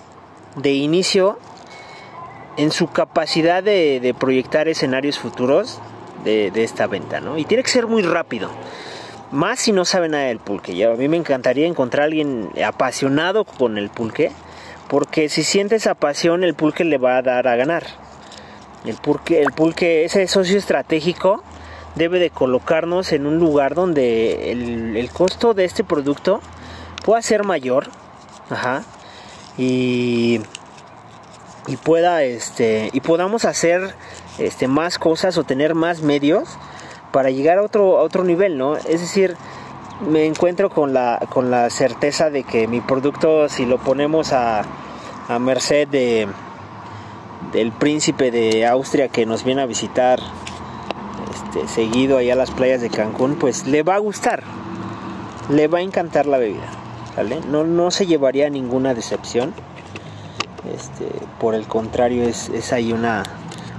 de 0.56 0.73
inicio 0.73 1.38
en 2.56 2.70
su 2.70 2.88
capacidad 2.88 3.62
de, 3.62 4.14
proyectar 4.18 4.68
escenarios 4.68 5.18
futuros 5.18 5.80
de, 6.25 6.50
esta 6.62 6.87
venta, 6.87 7.20
¿no? 7.20 7.38
Y 7.38 7.44
tiene 7.44 7.62
que 7.62 7.70
ser 7.70 7.87
muy 7.87 8.02
rápido. 8.02 8.50
Más 9.32 9.58
si 9.58 9.73
no 9.73 9.84
sabe 9.84 10.08
nada 10.08 10.25
del 10.25 10.38
pulque. 10.38 10.84
A 10.84 10.94
mí 10.94 11.08
me 11.08 11.16
encantaría 11.16 11.66
encontrar 11.66 12.02
a 12.02 12.04
alguien 12.06 12.50
apasionado 12.64 13.44
con 13.44 13.78
el 13.78 13.90
pulque. 13.90 14.30
Porque 14.88 15.28
si 15.28 15.42
siente 15.42 15.76
esa 15.76 15.94
pasión, 15.94 16.44
el 16.44 16.54
pulque 16.54 16.84
le 16.84 16.99
va 16.99 17.16
a 17.16 17.23
dar 17.23 17.49
a 17.49 17.56
ganar. 17.56 17.84
El 18.84 18.96
pulque, 18.96 19.40
el 19.40 19.50
pulque 19.52 20.04
ese 20.04 20.28
socio 20.28 20.58
estratégico, 20.58 21.42
debe 21.94 22.18
de 22.18 22.30
colocarnos 22.30 23.12
en 23.12 23.26
un 23.26 23.38
lugar 23.38 23.75
donde 23.75 24.52
el, 24.52 25.11
costo 25.11 25.54
de 25.54 25.64
este 25.64 25.84
producto 25.84 26.40
pueda 27.04 27.23
ser 27.23 27.44
mayor. 27.44 27.88
Ajá. 28.50 28.82
Y, 29.56 30.40
y 31.66 31.76
pueda 31.76 32.23
este 32.23 32.90
y 32.92 33.00
podamos 33.00 33.44
hacer 33.44 33.94
este 34.38 34.68
más 34.68 34.99
cosas 34.99 35.38
o 35.38 35.44
tener 35.44 35.75
más 35.75 36.02
medios 36.02 36.49
para 37.12 37.30
llegar 37.30 37.58
a 37.58 37.62
otro 37.62 37.99
a 37.99 38.02
otro 38.02 38.25
nivel 38.25 38.58
no 38.58 38.76
es 38.76 39.00
decir 39.00 39.37
me 40.11 40.26
encuentro 40.26 40.70
con 40.70 40.92
la 40.92 41.25
con 41.30 41.50
la 41.50 41.70
certeza 41.70 42.30
de 42.30 42.42
que 42.42 42.66
mi 42.66 42.80
producto 42.80 43.49
si 43.49 43.64
lo 43.64 43.78
ponemos 43.78 44.32
a, 44.32 44.64
a 45.28 45.38
merced 45.38 45.88
de 45.88 46.28
del 47.52 47.73
príncipe 47.73 48.30
de 48.30 48.66
Austria 48.66 49.08
que 49.08 49.25
nos 49.25 49.44
viene 49.44 49.62
a 49.62 49.66
visitar 49.66 50.20
este, 51.32 51.68
seguido 51.68 52.18
allá 52.18 52.32
a 52.32 52.37
las 52.37 52.50
playas 52.50 52.80
de 52.80 52.90
Cancún 52.90 53.37
pues 53.37 53.66
le 53.66 53.82
va 53.82 53.94
a 53.94 53.99
gustar 53.99 54.42
le 55.49 55.68
va 55.68 55.78
a 55.78 55.82
encantar 55.82 56.26
la 56.26 56.38
bebida 56.38 56.84
no 57.50 57.64
no 57.64 57.90
se 57.90 58.06
llevaría 58.06 58.50
ninguna 58.50 58.94
decepción 58.94 59.54
este, 60.73 61.06
por 61.38 61.54
el 61.54 61.66
contrario, 61.66 62.25
es, 62.25 62.73
ahí 62.73 62.92
una, 62.92 63.23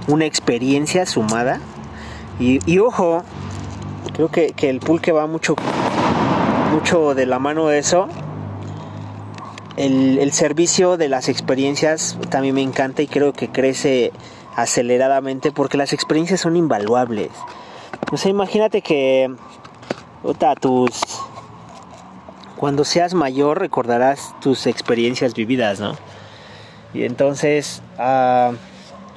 una 0.06 0.24
experiencia 0.24 1.06
sumada. 1.06 1.60
Y, 2.38 2.78
ojo, 2.78 3.22
creo 4.14 4.30
que, 4.30 4.54
el 4.58 4.80
pulque 4.80 5.10
va 5.10 5.26
mucho, 5.26 5.56
mucho 6.72 7.14
de 7.14 7.26
la 7.26 7.38
mano 7.38 7.68
de 7.68 7.78
eso. 7.78 8.08
El, 9.76 10.32
servicio 10.32 10.96
de 10.96 11.08
las 11.08 11.28
experiencias 11.28 12.18
también 12.30 12.54
me 12.54 12.62
encanta 12.62 13.02
y 13.02 13.06
creo 13.06 13.32
que 13.32 13.48
crece 13.48 14.12
aceleradamente 14.54 15.52
porque 15.52 15.76
las 15.76 15.92
experiencias 15.92 16.40
son 16.40 16.56
invaluables. 16.56 17.30
O 18.12 18.16
sea, 18.16 18.30
imagínate 18.30 18.80
que 18.80 19.34
tus 20.60 21.00
cuando 22.56 22.84
seas 22.84 23.14
mayor 23.14 23.60
recordarás 23.60 24.34
tus 24.40 24.66
experiencias 24.66 25.34
vividas, 25.34 25.80
¿no? 25.80 25.96
Y 26.94 27.04
entonces, 27.04 27.82
ah, 27.98 28.52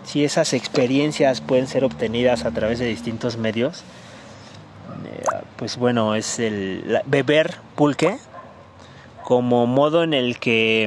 si 0.03 0.23
esas 0.23 0.53
experiencias 0.53 1.39
pueden 1.39 1.67
ser 1.67 1.83
obtenidas 1.83 2.45
a 2.45 2.51
través 2.51 2.79
de 2.79 2.85
distintos 2.85 3.37
medios, 3.37 3.83
eh, 5.05 5.23
pues 5.55 5.77
bueno, 5.77 6.15
es 6.15 6.39
el 6.39 7.01
beber 7.05 7.55
pulque 7.75 8.17
como 9.23 9.67
modo 9.67 10.03
en 10.03 10.13
el 10.13 10.39
que, 10.39 10.85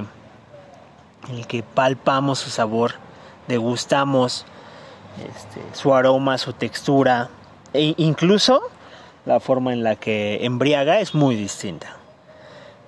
en 1.29 1.35
el 1.35 1.47
que 1.47 1.63
palpamos 1.63 2.41
su 2.41 2.51
sabor, 2.51 2.95
degustamos 3.49 4.45
este, 5.19 5.61
su 5.73 5.95
aroma, 5.95 6.37
su 6.39 6.53
textura 6.53 7.31
e 7.73 7.95
incluso 7.97 8.61
la 9.25 9.41
forma 9.41 9.73
en 9.73 9.85
la 9.85 9.97
que 9.97 10.45
embriaga 10.45 11.01
es 11.01 11.15
muy 11.15 11.37
distinta. 11.37 12.02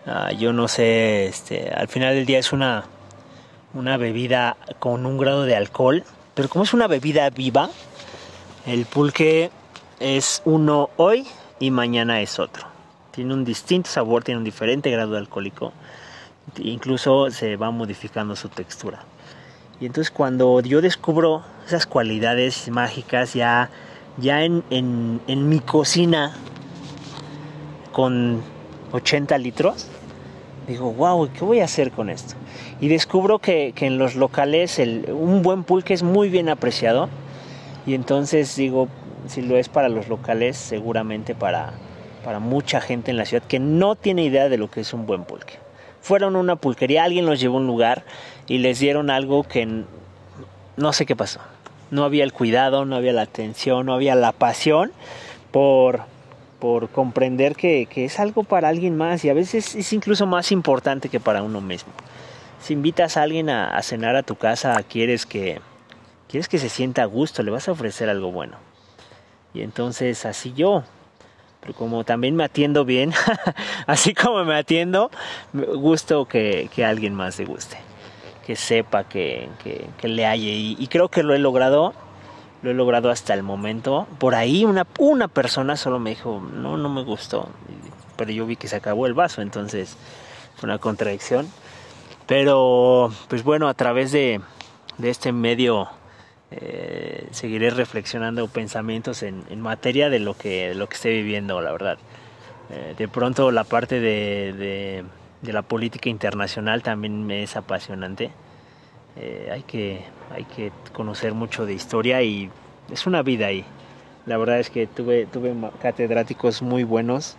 Ah, 0.06 0.32
yo 0.32 0.52
no 0.52 0.68
sé, 0.68 1.26
este, 1.26 1.70
al 1.70 1.88
final 1.88 2.14
del 2.14 2.26
día 2.26 2.38
es 2.38 2.52
una 2.52 2.84
una 3.74 3.96
bebida 3.96 4.56
con 4.78 5.04
un 5.04 5.18
grado 5.18 5.44
de 5.44 5.56
alcohol, 5.56 6.04
pero 6.34 6.48
como 6.48 6.64
es 6.64 6.72
una 6.72 6.86
bebida 6.86 7.28
viva, 7.30 7.68
el 8.66 8.86
pulque 8.86 9.50
es 10.00 10.42
uno 10.44 10.90
hoy 10.96 11.26
y 11.58 11.70
mañana 11.70 12.20
es 12.20 12.38
otro. 12.38 12.66
Tiene 13.10 13.34
un 13.34 13.44
distinto 13.44 13.90
sabor, 13.90 14.24
tiene 14.24 14.38
un 14.38 14.44
diferente 14.44 14.90
grado 14.90 15.16
alcohólico, 15.16 15.72
incluso 16.58 17.30
se 17.30 17.56
va 17.56 17.70
modificando 17.70 18.36
su 18.36 18.48
textura. 18.48 19.00
Y 19.80 19.86
entonces 19.86 20.12
cuando 20.12 20.60
yo 20.60 20.80
descubro 20.80 21.42
esas 21.66 21.86
cualidades 21.86 22.68
mágicas 22.70 23.34
ya, 23.34 23.70
ya 24.18 24.44
en, 24.44 24.62
en 24.70 25.48
mi 25.48 25.58
cocina 25.58 26.32
con 27.92 28.40
80 28.94 29.36
litros, 29.38 29.88
digo, 30.68 30.92
wow, 30.92 31.28
¿qué 31.32 31.44
voy 31.44 31.60
a 31.60 31.64
hacer 31.64 31.90
con 31.90 32.08
esto? 32.08 32.36
Y 32.80 32.86
descubro 32.86 33.40
que, 33.40 33.74
en 33.76 33.98
los 33.98 34.14
locales 34.14 34.78
un 35.08 35.42
buen 35.42 35.64
pulque 35.64 35.94
es 35.94 36.04
muy 36.04 36.28
bien 36.28 36.48
apreciado. 36.48 37.08
Y 37.86 37.94
entonces 37.94 38.54
digo, 38.54 38.88
si 39.26 39.42
lo 39.42 39.56
es 39.56 39.68
para 39.68 39.88
los 39.88 40.08
locales, 40.08 40.56
seguramente 40.56 41.34
para, 41.34 41.72
para 42.24 42.38
mucha 42.38 42.80
gente 42.80 43.10
en 43.10 43.16
la 43.16 43.24
ciudad 43.24 43.42
que 43.42 43.58
no 43.58 43.96
tiene 43.96 44.22
idea 44.22 44.48
de 44.48 44.58
lo 44.58 44.70
que 44.70 44.80
es 44.82 44.94
un 44.94 45.06
buen 45.06 45.24
pulque. 45.24 45.54
Fueron 46.00 46.36
a 46.36 46.38
una 46.38 46.56
pulquería, 46.56 47.02
alguien 47.02 47.26
los 47.26 47.40
llevó 47.40 47.56
a 47.56 47.60
un 47.60 47.66
lugar 47.66 48.04
y 48.46 48.58
les 48.58 48.78
dieron 48.78 49.10
algo 49.10 49.42
que 49.42 49.84
no 50.76 50.92
sé 50.92 51.04
qué 51.04 51.16
pasó. 51.16 51.40
No 51.90 52.04
había 52.04 52.22
el 52.22 52.32
cuidado, 52.32 52.84
no 52.84 52.94
había 52.94 53.12
la 53.12 53.22
atención, 53.22 53.86
no 53.86 53.94
había 53.94 54.14
la 54.14 54.32
pasión 54.32 54.92
por, 55.50 56.02
por 56.64 56.88
comprender 56.88 57.56
que, 57.56 57.86
es 57.94 58.18
algo 58.18 58.42
para 58.42 58.70
alguien 58.70 58.96
más 58.96 59.22
y 59.22 59.28
a 59.28 59.34
veces 59.34 59.74
es 59.74 59.92
incluso 59.92 60.24
más 60.24 60.50
importante 60.50 61.10
que 61.10 61.20
para 61.20 61.42
uno 61.42 61.60
mismo. 61.60 61.92
Si 62.58 62.72
invitas 62.72 63.18
a 63.18 63.22
alguien 63.22 63.50
a, 63.50 63.82
cenar 63.82 64.16
a 64.16 64.22
tu 64.22 64.36
casa, 64.36 64.82
quieres 64.82 65.26
que, 65.26 65.60
quieres 66.26 66.48
que 66.48 66.56
se 66.56 66.70
sienta 66.70 67.02
a 67.02 67.04
gusto, 67.04 67.42
le 67.42 67.50
vas 67.50 67.68
a 67.68 67.72
ofrecer 67.72 68.08
algo 68.08 68.32
bueno. 68.32 68.56
Y 69.52 69.60
entonces 69.60 70.24
así 70.24 70.54
yo, 70.54 70.84
pero 71.60 71.74
como 71.74 72.02
también 72.04 72.34
me 72.34 72.44
atiendo 72.44 72.86
bien, 72.86 73.12
así 73.86 74.14
como 74.14 74.42
me 74.46 74.56
atiendo, 74.56 75.10
gusto 75.52 76.24
que, 76.24 76.70
alguien 76.82 77.12
más 77.12 77.38
le 77.38 77.44
guste, 77.44 77.76
que 78.46 78.56
sepa 78.56 79.04
que, 79.04 79.50
le 80.02 80.24
halle. 80.24 80.48
Y, 80.48 80.86
creo 80.86 81.10
que 81.10 81.22
lo 81.22 81.34
he 81.34 81.38
logrado 81.38 81.92
lo 82.64 82.70
he 82.70 82.74
logrado 82.74 83.10
hasta 83.10 83.34
el 83.34 83.42
momento. 83.42 84.08
Por 84.18 84.34
ahí 84.34 84.64
una, 84.64 84.86
una 84.98 85.28
persona 85.28 85.76
solo 85.76 85.98
me 85.98 86.10
dijo, 86.10 86.42
no, 86.54 86.78
no 86.78 86.88
me 86.88 87.04
gustó. 87.04 87.50
Pero 88.16 88.32
yo 88.32 88.46
vi 88.46 88.56
que 88.56 88.68
se 88.68 88.76
acabó 88.76 89.06
el 89.06 89.12
vaso, 89.12 89.42
entonces 89.42 89.98
fue 90.56 90.68
una 90.68 90.78
contradicción. 90.78 91.46
Pero, 92.26 93.12
pues 93.28 93.44
bueno, 93.44 93.68
a 93.68 93.74
través 93.74 94.12
de, 94.12 94.40
de 94.96 95.10
este 95.10 95.30
medio 95.30 95.88
eh, 96.50 97.28
seguiré 97.32 97.68
reflexionando 97.68 98.48
pensamientos 98.48 99.22
en, 99.22 99.60
materia 99.60 100.08
de 100.08 100.20
lo 100.20 100.34
que, 100.34 100.74
lo 100.74 100.88
que 100.88 100.94
esté 100.94 101.10
viviendo, 101.10 101.60
la 101.60 101.70
verdad. 101.70 101.98
Eh, 102.70 102.94
de 102.96 103.08
pronto 103.08 103.50
la 103.50 103.64
parte 103.64 104.00
de, 104.00 104.54
de, 104.54 105.04
de, 105.42 105.52
la 105.52 105.60
política 105.60 106.08
internacional 106.08 106.82
también 106.82 107.26
me 107.26 107.42
es 107.42 107.56
apasionante. 107.56 108.30
Eh, 109.16 109.48
hay, 109.52 109.62
que, 109.62 110.02
hay 110.30 110.44
que 110.44 110.72
conocer 110.92 111.34
mucho 111.34 111.66
de 111.66 111.74
historia 111.74 112.22
y 112.22 112.50
es 112.90 113.06
una 113.06 113.22
vida 113.22 113.46
ahí. 113.46 113.64
La 114.26 114.36
verdad 114.36 114.58
es 114.58 114.70
que 114.70 114.86
tuve, 114.86 115.26
tuve 115.26 115.54
catedráticos 115.80 116.62
muy 116.62 116.84
buenos, 116.84 117.36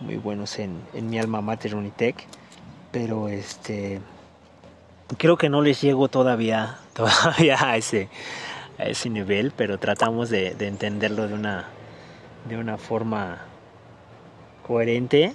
muy 0.00 0.16
buenos 0.16 0.58
en, 0.58 0.80
en 0.94 1.10
mi 1.10 1.18
alma 1.18 1.40
mater 1.40 1.74
Unitec, 1.74 2.16
pero 2.92 3.28
este 3.28 4.00
creo 5.18 5.36
que 5.36 5.48
no 5.48 5.60
les 5.60 5.80
llego 5.80 6.08
todavía, 6.08 6.78
todavía 6.94 7.58
a 7.60 7.76
ese, 7.76 8.08
a 8.78 8.84
ese 8.84 9.10
nivel, 9.10 9.52
pero 9.56 9.78
tratamos 9.78 10.30
de, 10.30 10.54
de 10.54 10.68
entenderlo 10.68 11.28
de 11.28 11.34
una, 11.34 11.66
de 12.48 12.56
una 12.56 12.78
forma 12.78 13.44
coherente 14.66 15.34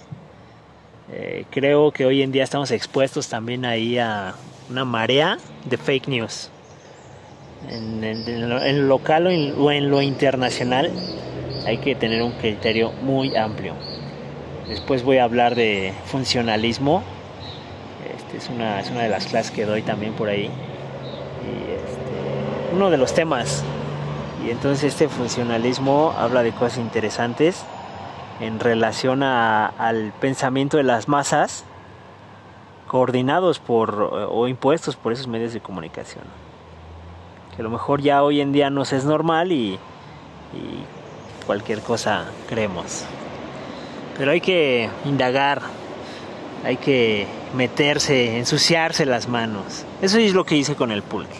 eh, 1.12 1.45
creo 1.49 1.91
que 1.91 2.05
hoy 2.05 2.21
en 2.21 2.32
día 2.32 2.43
estamos 2.43 2.69
expuestos 2.69 3.29
también 3.29 3.65
ahí 3.65 3.97
a 3.97 4.36
una 4.69 4.86
marea 4.86 5.38
de 5.65 5.77
fake 5.77 6.08
news. 6.08 6.49
En, 7.69 8.49
lo, 8.49 8.88
local 8.88 9.27
o 9.27 9.71
en, 9.71 9.89
lo 9.89 10.01
internacional 10.01 10.91
hay 11.65 11.79
que 11.79 11.95
tener 11.95 12.23
un 12.23 12.32
criterio 12.34 12.91
muy 13.01 13.36
amplio. 13.36 13.73
Después 14.67 15.03
voy 15.03 15.17
a 15.17 15.23
hablar 15.23 15.55
de 15.55 15.93
funcionalismo. 16.05 17.03
Este 18.17 18.38
es, 18.38 18.49
una, 18.49 18.79
es 18.79 18.89
una 18.91 19.01
de 19.01 19.10
las 19.10 19.25
clases 19.25 19.51
que 19.51 19.65
doy 19.65 19.82
también 19.82 20.13
por 20.13 20.29
ahí. 20.29 20.45
Este, 20.45 22.75
uno 22.75 22.89
de 22.89 22.97
los 22.97 23.13
temas. 23.13 23.63
Y 24.45 24.51
entonces 24.51 24.93
este 24.93 25.10
funcionalismo 25.10 26.13
habla 26.17 26.43
de 26.43 26.51
cosas 26.51 26.77
interesantes 26.77 27.65
en 28.39 28.60
relación 28.60 29.21
al 29.21 30.13
pensamiento 30.21 30.77
de 30.77 30.84
las 30.84 31.10
masas 31.10 31.65
coordinados 32.89 33.60
por 33.60 34.02
o 34.30 34.47
impuestos 34.47 34.95
por 34.95 35.13
esos 35.13 35.28
medios 35.28 35.54
de 35.54 35.62
comunicación. 35.62 36.23
Que 37.56 37.62
a 37.62 37.63
lo 37.63 37.69
mejor 37.69 38.02
ya 38.02 38.23
hoy 38.23 38.41
en 38.41 38.52
día 38.52 38.71
nos 38.71 38.93
es 38.93 39.06
normal 39.06 39.52
y, 39.52 39.75
y 40.54 41.45
cualquier 41.45 41.82
cosa 41.82 42.25
creemos. 42.47 43.06
Pero 44.17 44.32
hay 44.32 44.41
que 44.41 44.89
indagar, 45.06 45.62
hay 46.65 46.78
que 46.78 47.28
meterse, 47.56 48.39
ensuciarse 48.39 49.06
las 49.06 49.30
manos. 49.30 49.86
Eso 50.02 50.17
es 50.17 50.34
lo 50.34 50.43
que 50.43 50.58
hice 50.58 50.75
con 50.75 50.91
el 50.91 51.04
pulque. 51.04 51.38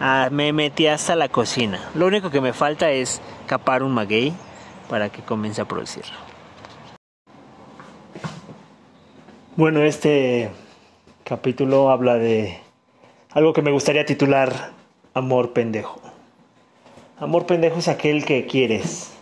Ah, 0.00 0.28
me 0.30 0.52
metí 0.52 0.86
hasta 0.86 1.16
la 1.16 1.30
cocina. 1.30 1.80
Lo 1.94 2.06
único 2.06 2.30
que 2.30 2.42
me 2.42 2.52
falta 2.52 2.90
es 2.90 3.22
capar 3.46 3.82
un 3.82 3.92
maguey 3.92 4.34
para 4.90 5.08
que 5.08 5.22
comience 5.22 5.62
a 5.62 5.64
producir. 5.64 6.04
Bueno, 9.56 9.82
este 9.82 10.50
capítulo 11.24 11.90
habla 11.90 12.16
de 12.16 12.58
algo 13.30 13.54
que 13.54 13.62
me 13.62 13.72
gustaría 13.72 14.04
titular 14.04 14.72
Amor 15.14 15.52
pendejo. 15.52 16.00
Amor 17.18 17.46
pendejo 17.46 17.78
es 17.78 17.88
aquel 17.88 18.26
que 18.26 18.46
quieres. 18.46 19.12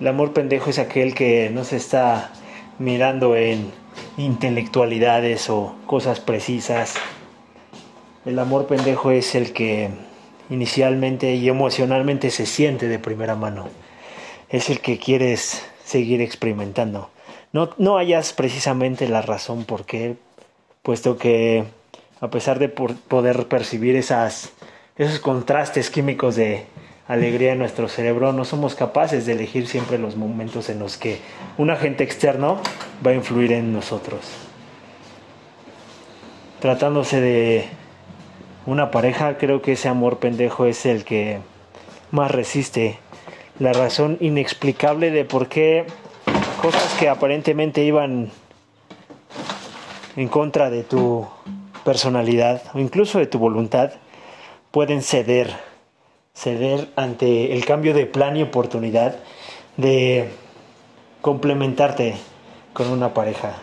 El 0.00 0.08
amor 0.08 0.32
pendejo 0.32 0.68
es 0.68 0.78
aquel 0.78 1.14
que 1.14 1.48
no 1.50 1.64
se 1.64 1.76
está 1.76 2.32
mirando 2.78 3.36
en 3.36 3.70
intelectualidades 4.18 5.48
o 5.48 5.76
cosas 5.86 6.20
precisas, 6.20 6.96
El 8.26 8.38
amor 8.38 8.66
pendejo 8.66 9.10
es 9.10 9.34
el 9.34 9.52
que 9.54 9.88
inicialmente 10.50 11.36
y 11.36 11.48
emocionalmente 11.48 12.30
se 12.30 12.44
siente 12.44 12.86
de 12.88 12.98
primera 12.98 13.34
mano. 13.34 13.68
Es 14.50 14.68
el 14.68 14.80
que 14.80 14.98
quieres 14.98 15.64
seguir 15.84 16.20
experimentando. 16.20 17.08
No, 17.52 17.70
no 17.78 17.96
hayas 17.96 18.32
precisamente 18.32 19.08
la 19.08 19.22
razón 19.22 19.64
por 19.64 19.86
qué, 19.86 20.16
puesto 20.82 21.18
que 21.18 21.64
a 22.20 22.28
pesar 22.28 22.58
de 22.58 22.68
poder 22.68 23.46
percibir 23.48 23.96
esas, 23.96 24.52
esos 24.96 25.18
contrastes 25.18 25.90
químicos 25.90 26.36
de 26.36 26.66
alegría 27.08 27.52
en 27.52 27.58
nuestro 27.58 27.88
cerebro, 27.88 28.32
no 28.32 28.44
somos 28.44 28.74
capaces 28.74 29.26
de 29.26 29.32
elegir 29.32 29.66
siempre 29.66 29.98
los 29.98 30.16
momentos 30.16 30.68
en 30.68 30.78
los 30.78 30.96
que 30.96 31.18
un 31.58 31.70
agente 31.70 32.04
externo 32.04 32.60
va 33.04 33.10
a 33.10 33.14
influir 33.14 33.52
en 33.52 33.72
nosotros. 33.72 34.20
Tratándose 36.60 37.20
de 37.20 37.64
una 38.66 38.90
pareja, 38.90 39.38
creo 39.38 39.62
que 39.62 39.72
ese 39.72 39.88
amor 39.88 40.18
pendejo 40.18 40.66
es 40.66 40.84
el 40.86 41.04
que 41.04 41.38
más 42.10 42.30
resiste. 42.30 42.98
La 43.58 43.72
razón 43.72 44.18
inexplicable 44.20 45.10
de 45.10 45.24
por 45.24 45.48
qué 45.48 45.86
cosas 46.60 46.94
que 46.98 47.08
aparentemente 47.08 47.82
iban 47.82 48.30
en 50.20 50.28
contra 50.28 50.68
de 50.68 50.82
tu 50.82 51.26
personalidad 51.82 52.62
o 52.74 52.78
incluso 52.78 53.18
de 53.18 53.26
tu 53.26 53.38
voluntad 53.38 53.92
pueden 54.70 55.02
ceder, 55.02 55.50
ceder 56.34 56.90
ante 56.94 57.54
el 57.54 57.64
cambio 57.64 57.94
de 57.94 58.04
plan 58.04 58.36
y 58.36 58.42
oportunidad 58.42 59.16
de 59.78 60.28
complementarte 61.22 62.16
con 62.74 62.90
una 62.90 63.14
pareja. 63.14 63.54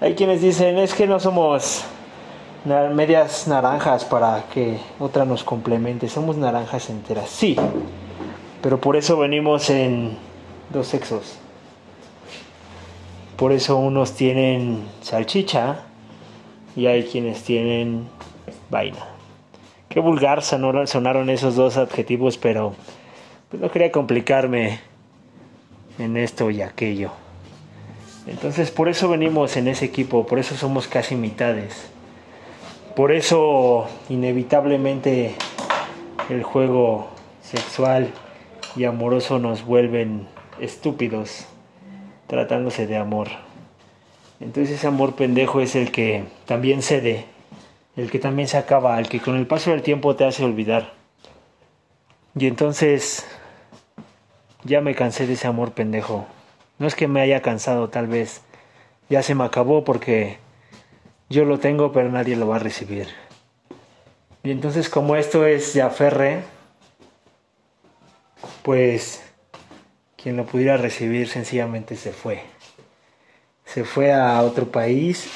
Hay 0.00 0.14
quienes 0.14 0.40
dicen, 0.40 0.78
es 0.78 0.94
que 0.94 1.08
no 1.08 1.18
somos 1.18 1.82
medias 2.64 3.48
naranjas 3.48 4.04
para 4.04 4.44
que 4.54 4.78
otra 5.00 5.24
nos 5.24 5.42
complemente, 5.42 6.08
somos 6.08 6.36
naranjas 6.36 6.88
enteras. 6.88 7.28
Sí, 7.28 7.56
pero 8.62 8.80
por 8.80 8.94
eso 8.94 9.18
venimos 9.18 9.68
en 9.70 10.16
dos 10.72 10.86
sexos. 10.86 11.36
Por 13.40 13.52
eso 13.52 13.78
unos 13.78 14.12
tienen 14.12 14.84
salchicha 15.00 15.84
y 16.76 16.88
hay 16.88 17.04
quienes 17.04 17.42
tienen 17.42 18.06
vaina. 18.68 18.98
Qué 19.88 19.98
vulgar 19.98 20.42
sonaron 20.42 21.30
esos 21.30 21.56
dos 21.56 21.78
adjetivos, 21.78 22.36
pero 22.36 22.74
pues, 23.48 23.62
no 23.62 23.70
quería 23.70 23.90
complicarme 23.90 24.80
en 25.98 26.18
esto 26.18 26.50
y 26.50 26.60
aquello. 26.60 27.12
Entonces 28.26 28.70
por 28.70 28.90
eso 28.90 29.08
venimos 29.08 29.56
en 29.56 29.68
ese 29.68 29.86
equipo, 29.86 30.26
por 30.26 30.38
eso 30.38 30.54
somos 30.54 30.86
casi 30.86 31.16
mitades. 31.16 31.88
Por 32.94 33.10
eso 33.10 33.86
inevitablemente 34.10 35.34
el 36.28 36.42
juego 36.42 37.08
sexual 37.40 38.10
y 38.76 38.84
amoroso 38.84 39.38
nos 39.38 39.64
vuelven 39.64 40.28
estúpidos 40.60 41.46
tratándose 42.30 42.86
de 42.86 42.96
amor. 42.96 43.26
Entonces 44.38 44.76
ese 44.76 44.86
amor 44.86 45.16
pendejo 45.16 45.60
es 45.60 45.74
el 45.74 45.90
que 45.90 46.24
también 46.46 46.80
cede, 46.80 47.24
el 47.96 48.08
que 48.08 48.20
también 48.20 48.46
se 48.46 48.56
acaba, 48.56 49.00
el 49.00 49.08
que 49.08 49.20
con 49.20 49.36
el 49.36 49.48
paso 49.48 49.72
del 49.72 49.82
tiempo 49.82 50.14
te 50.14 50.24
hace 50.24 50.44
olvidar. 50.44 50.92
Y 52.36 52.46
entonces 52.46 53.26
ya 54.62 54.80
me 54.80 54.94
cansé 54.94 55.26
de 55.26 55.32
ese 55.32 55.48
amor 55.48 55.72
pendejo. 55.72 56.24
No 56.78 56.86
es 56.86 56.94
que 56.94 57.08
me 57.08 57.20
haya 57.20 57.42
cansado, 57.42 57.88
tal 57.88 58.06
vez 58.06 58.42
ya 59.08 59.24
se 59.24 59.34
me 59.34 59.42
acabó 59.42 59.82
porque 59.82 60.38
yo 61.28 61.44
lo 61.44 61.58
tengo 61.58 61.90
pero 61.90 62.12
nadie 62.12 62.36
lo 62.36 62.46
va 62.46 62.56
a 62.56 62.60
recibir. 62.60 63.08
Y 64.44 64.52
entonces 64.52 64.88
como 64.88 65.16
esto 65.16 65.46
es 65.46 65.74
ya 65.74 65.90
ferre, 65.90 66.44
pues 68.62 69.29
quien 70.22 70.36
lo 70.36 70.46
pudiera 70.46 70.76
recibir 70.76 71.28
sencillamente 71.28 71.96
se 71.96 72.12
fue 72.12 72.42
se 73.72 73.84
fue 73.84 74.12
a 74.12 74.42
otro 74.42 74.66
país 74.66 75.30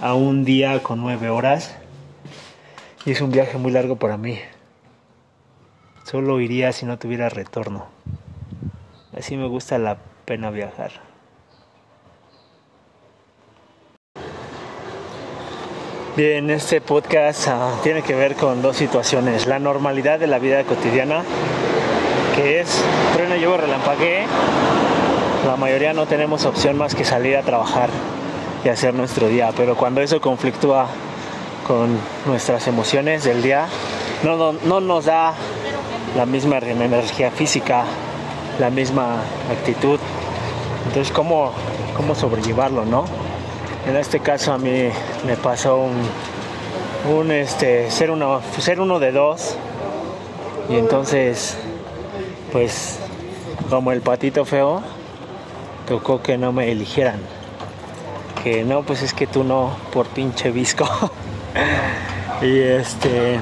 a 0.00 0.14
un 0.14 0.44
día 0.44 0.80
con 0.84 1.00
nueve 1.00 1.30
horas 1.30 1.74
y 3.04 3.10
es 3.10 3.20
un 3.20 3.32
viaje 3.32 3.58
muy 3.58 3.72
largo 3.72 3.96
para 3.96 4.16
mí. 4.16 4.38
Solo 6.04 6.40
iría 6.40 6.72
si 6.72 6.86
no 6.86 6.96
tuviera 6.98 7.28
retorno. 7.28 7.86
Así 9.16 9.36
me 9.36 9.48
gusta 9.48 9.78
la 9.78 9.98
pena 10.24 10.50
viajar. 10.50 10.92
Bien, 16.16 16.48
este 16.50 16.80
podcast 16.80 17.48
ah, 17.48 17.80
tiene 17.82 18.02
que 18.02 18.14
ver 18.14 18.36
con 18.36 18.62
dos 18.62 18.76
situaciones. 18.76 19.46
La 19.48 19.58
normalidad 19.58 20.20
de 20.20 20.28
la 20.28 20.38
vida 20.38 20.62
cotidiana, 20.62 21.24
que 22.34 22.60
es 22.60 22.82
trueno, 23.14 23.36
llevo 23.36 23.56
relampagué 23.56 24.26
la 25.46 25.56
mayoría 25.56 25.92
no 25.92 26.06
tenemos 26.06 26.44
opción 26.44 26.78
más 26.78 26.94
que 26.94 27.04
salir 27.04 27.36
a 27.36 27.42
trabajar 27.42 27.90
y 28.64 28.68
hacer 28.68 28.94
nuestro 28.94 29.26
día, 29.26 29.50
pero 29.56 29.76
cuando 29.76 30.00
eso 30.00 30.20
conflictúa 30.20 30.86
con 31.66 31.98
nuestras 32.26 32.68
emociones 32.68 33.24
del 33.24 33.42
día, 33.42 33.66
no, 34.22 34.52
no, 34.52 34.80
nos 34.80 35.06
da 35.06 35.34
la 36.16 36.26
misma 36.26 36.58
energía 36.58 37.32
física, 37.32 37.84
la 38.60 38.70
misma 38.70 39.16
actitud. 39.50 39.98
Entonces, 40.86 41.12
¿cómo, 41.12 41.50
cómo 41.96 42.14
sobrellevarlo, 42.14 42.84
no? 42.84 43.04
En 43.88 43.96
este 43.96 44.20
caso 44.20 44.52
a 44.52 44.58
mí 44.58 44.90
me 45.26 45.36
pasó 45.36 45.78
un, 45.78 47.16
un 47.16 47.32
este, 47.32 47.90
ser, 47.90 48.12
uno, 48.12 48.40
ser 48.58 48.80
uno 48.80 49.00
de 49.00 49.10
dos 49.10 49.56
y 50.68 50.76
entonces, 50.76 51.58
pues, 52.52 52.98
como 53.70 53.92
el 53.92 54.02
patito 54.02 54.44
feo, 54.44 54.82
tocó 55.88 56.22
que 56.22 56.38
no 56.38 56.52
me 56.52 56.70
eligieran. 56.70 57.20
Que 58.44 58.64
no, 58.64 58.82
pues 58.82 59.02
es 59.02 59.14
que 59.14 59.26
tú 59.26 59.42
no, 59.42 59.74
por 59.92 60.06
pinche 60.06 60.50
visco. 60.50 60.86
y 62.42 62.58
este, 62.60 63.40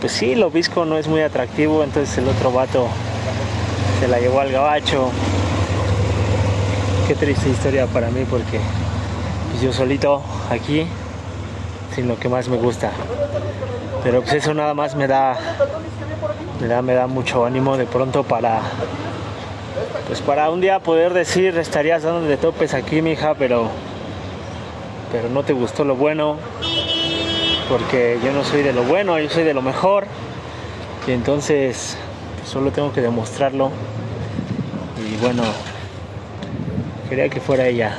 pues 0.00 0.12
sí, 0.12 0.34
lo 0.34 0.50
visco 0.50 0.84
no 0.84 0.98
es 0.98 1.08
muy 1.08 1.20
atractivo, 1.20 1.82
entonces 1.82 2.16
el 2.18 2.28
otro 2.28 2.52
vato 2.52 2.88
se 4.00 4.08
la 4.08 4.18
llevó 4.18 4.40
al 4.40 4.52
gabacho. 4.52 5.10
Qué 7.06 7.14
triste 7.14 7.48
historia 7.48 7.86
para 7.86 8.10
mí 8.10 8.24
porque 8.28 8.60
pues 9.50 9.62
yo 9.62 9.72
solito 9.72 10.22
aquí, 10.50 10.86
sin 11.94 12.06
lo 12.06 12.18
que 12.18 12.28
más 12.28 12.48
me 12.48 12.56
gusta. 12.58 12.92
Pero 14.04 14.22
pues 14.22 14.34
eso 14.34 14.54
nada 14.54 14.74
más 14.74 14.94
me 14.94 15.06
da, 15.06 15.38
me 16.60 16.66
da, 16.66 16.82
me 16.82 16.94
da 16.94 17.06
mucho 17.06 17.44
ánimo 17.44 17.76
de 17.76 17.86
pronto 17.86 18.24
para 18.24 18.60
pues 20.06 20.20
para 20.20 20.50
un 20.50 20.60
día 20.60 20.80
poder 20.80 21.12
decir 21.12 21.56
estarías 21.56 22.02
dando 22.02 22.26
de 22.26 22.36
topes 22.36 22.74
aquí 22.74 23.00
mi 23.02 23.12
hija 23.12 23.34
pero 23.34 23.68
pero 25.12 25.28
no 25.28 25.42
te 25.44 25.52
gustó 25.52 25.84
lo 25.84 25.94
bueno 25.94 26.36
porque 27.68 28.18
yo 28.24 28.32
no 28.32 28.44
soy 28.44 28.62
de 28.62 28.72
lo 28.72 28.82
bueno 28.82 29.18
yo 29.18 29.28
soy 29.30 29.44
de 29.44 29.54
lo 29.54 29.62
mejor 29.62 30.06
y 31.06 31.12
entonces 31.12 31.96
pues, 32.36 32.48
solo 32.48 32.72
tengo 32.72 32.92
que 32.92 33.00
demostrarlo 33.00 33.70
y 34.98 35.16
bueno 35.16 35.44
quería 37.08 37.28
que 37.28 37.40
fuera 37.40 37.66
ella 37.66 37.98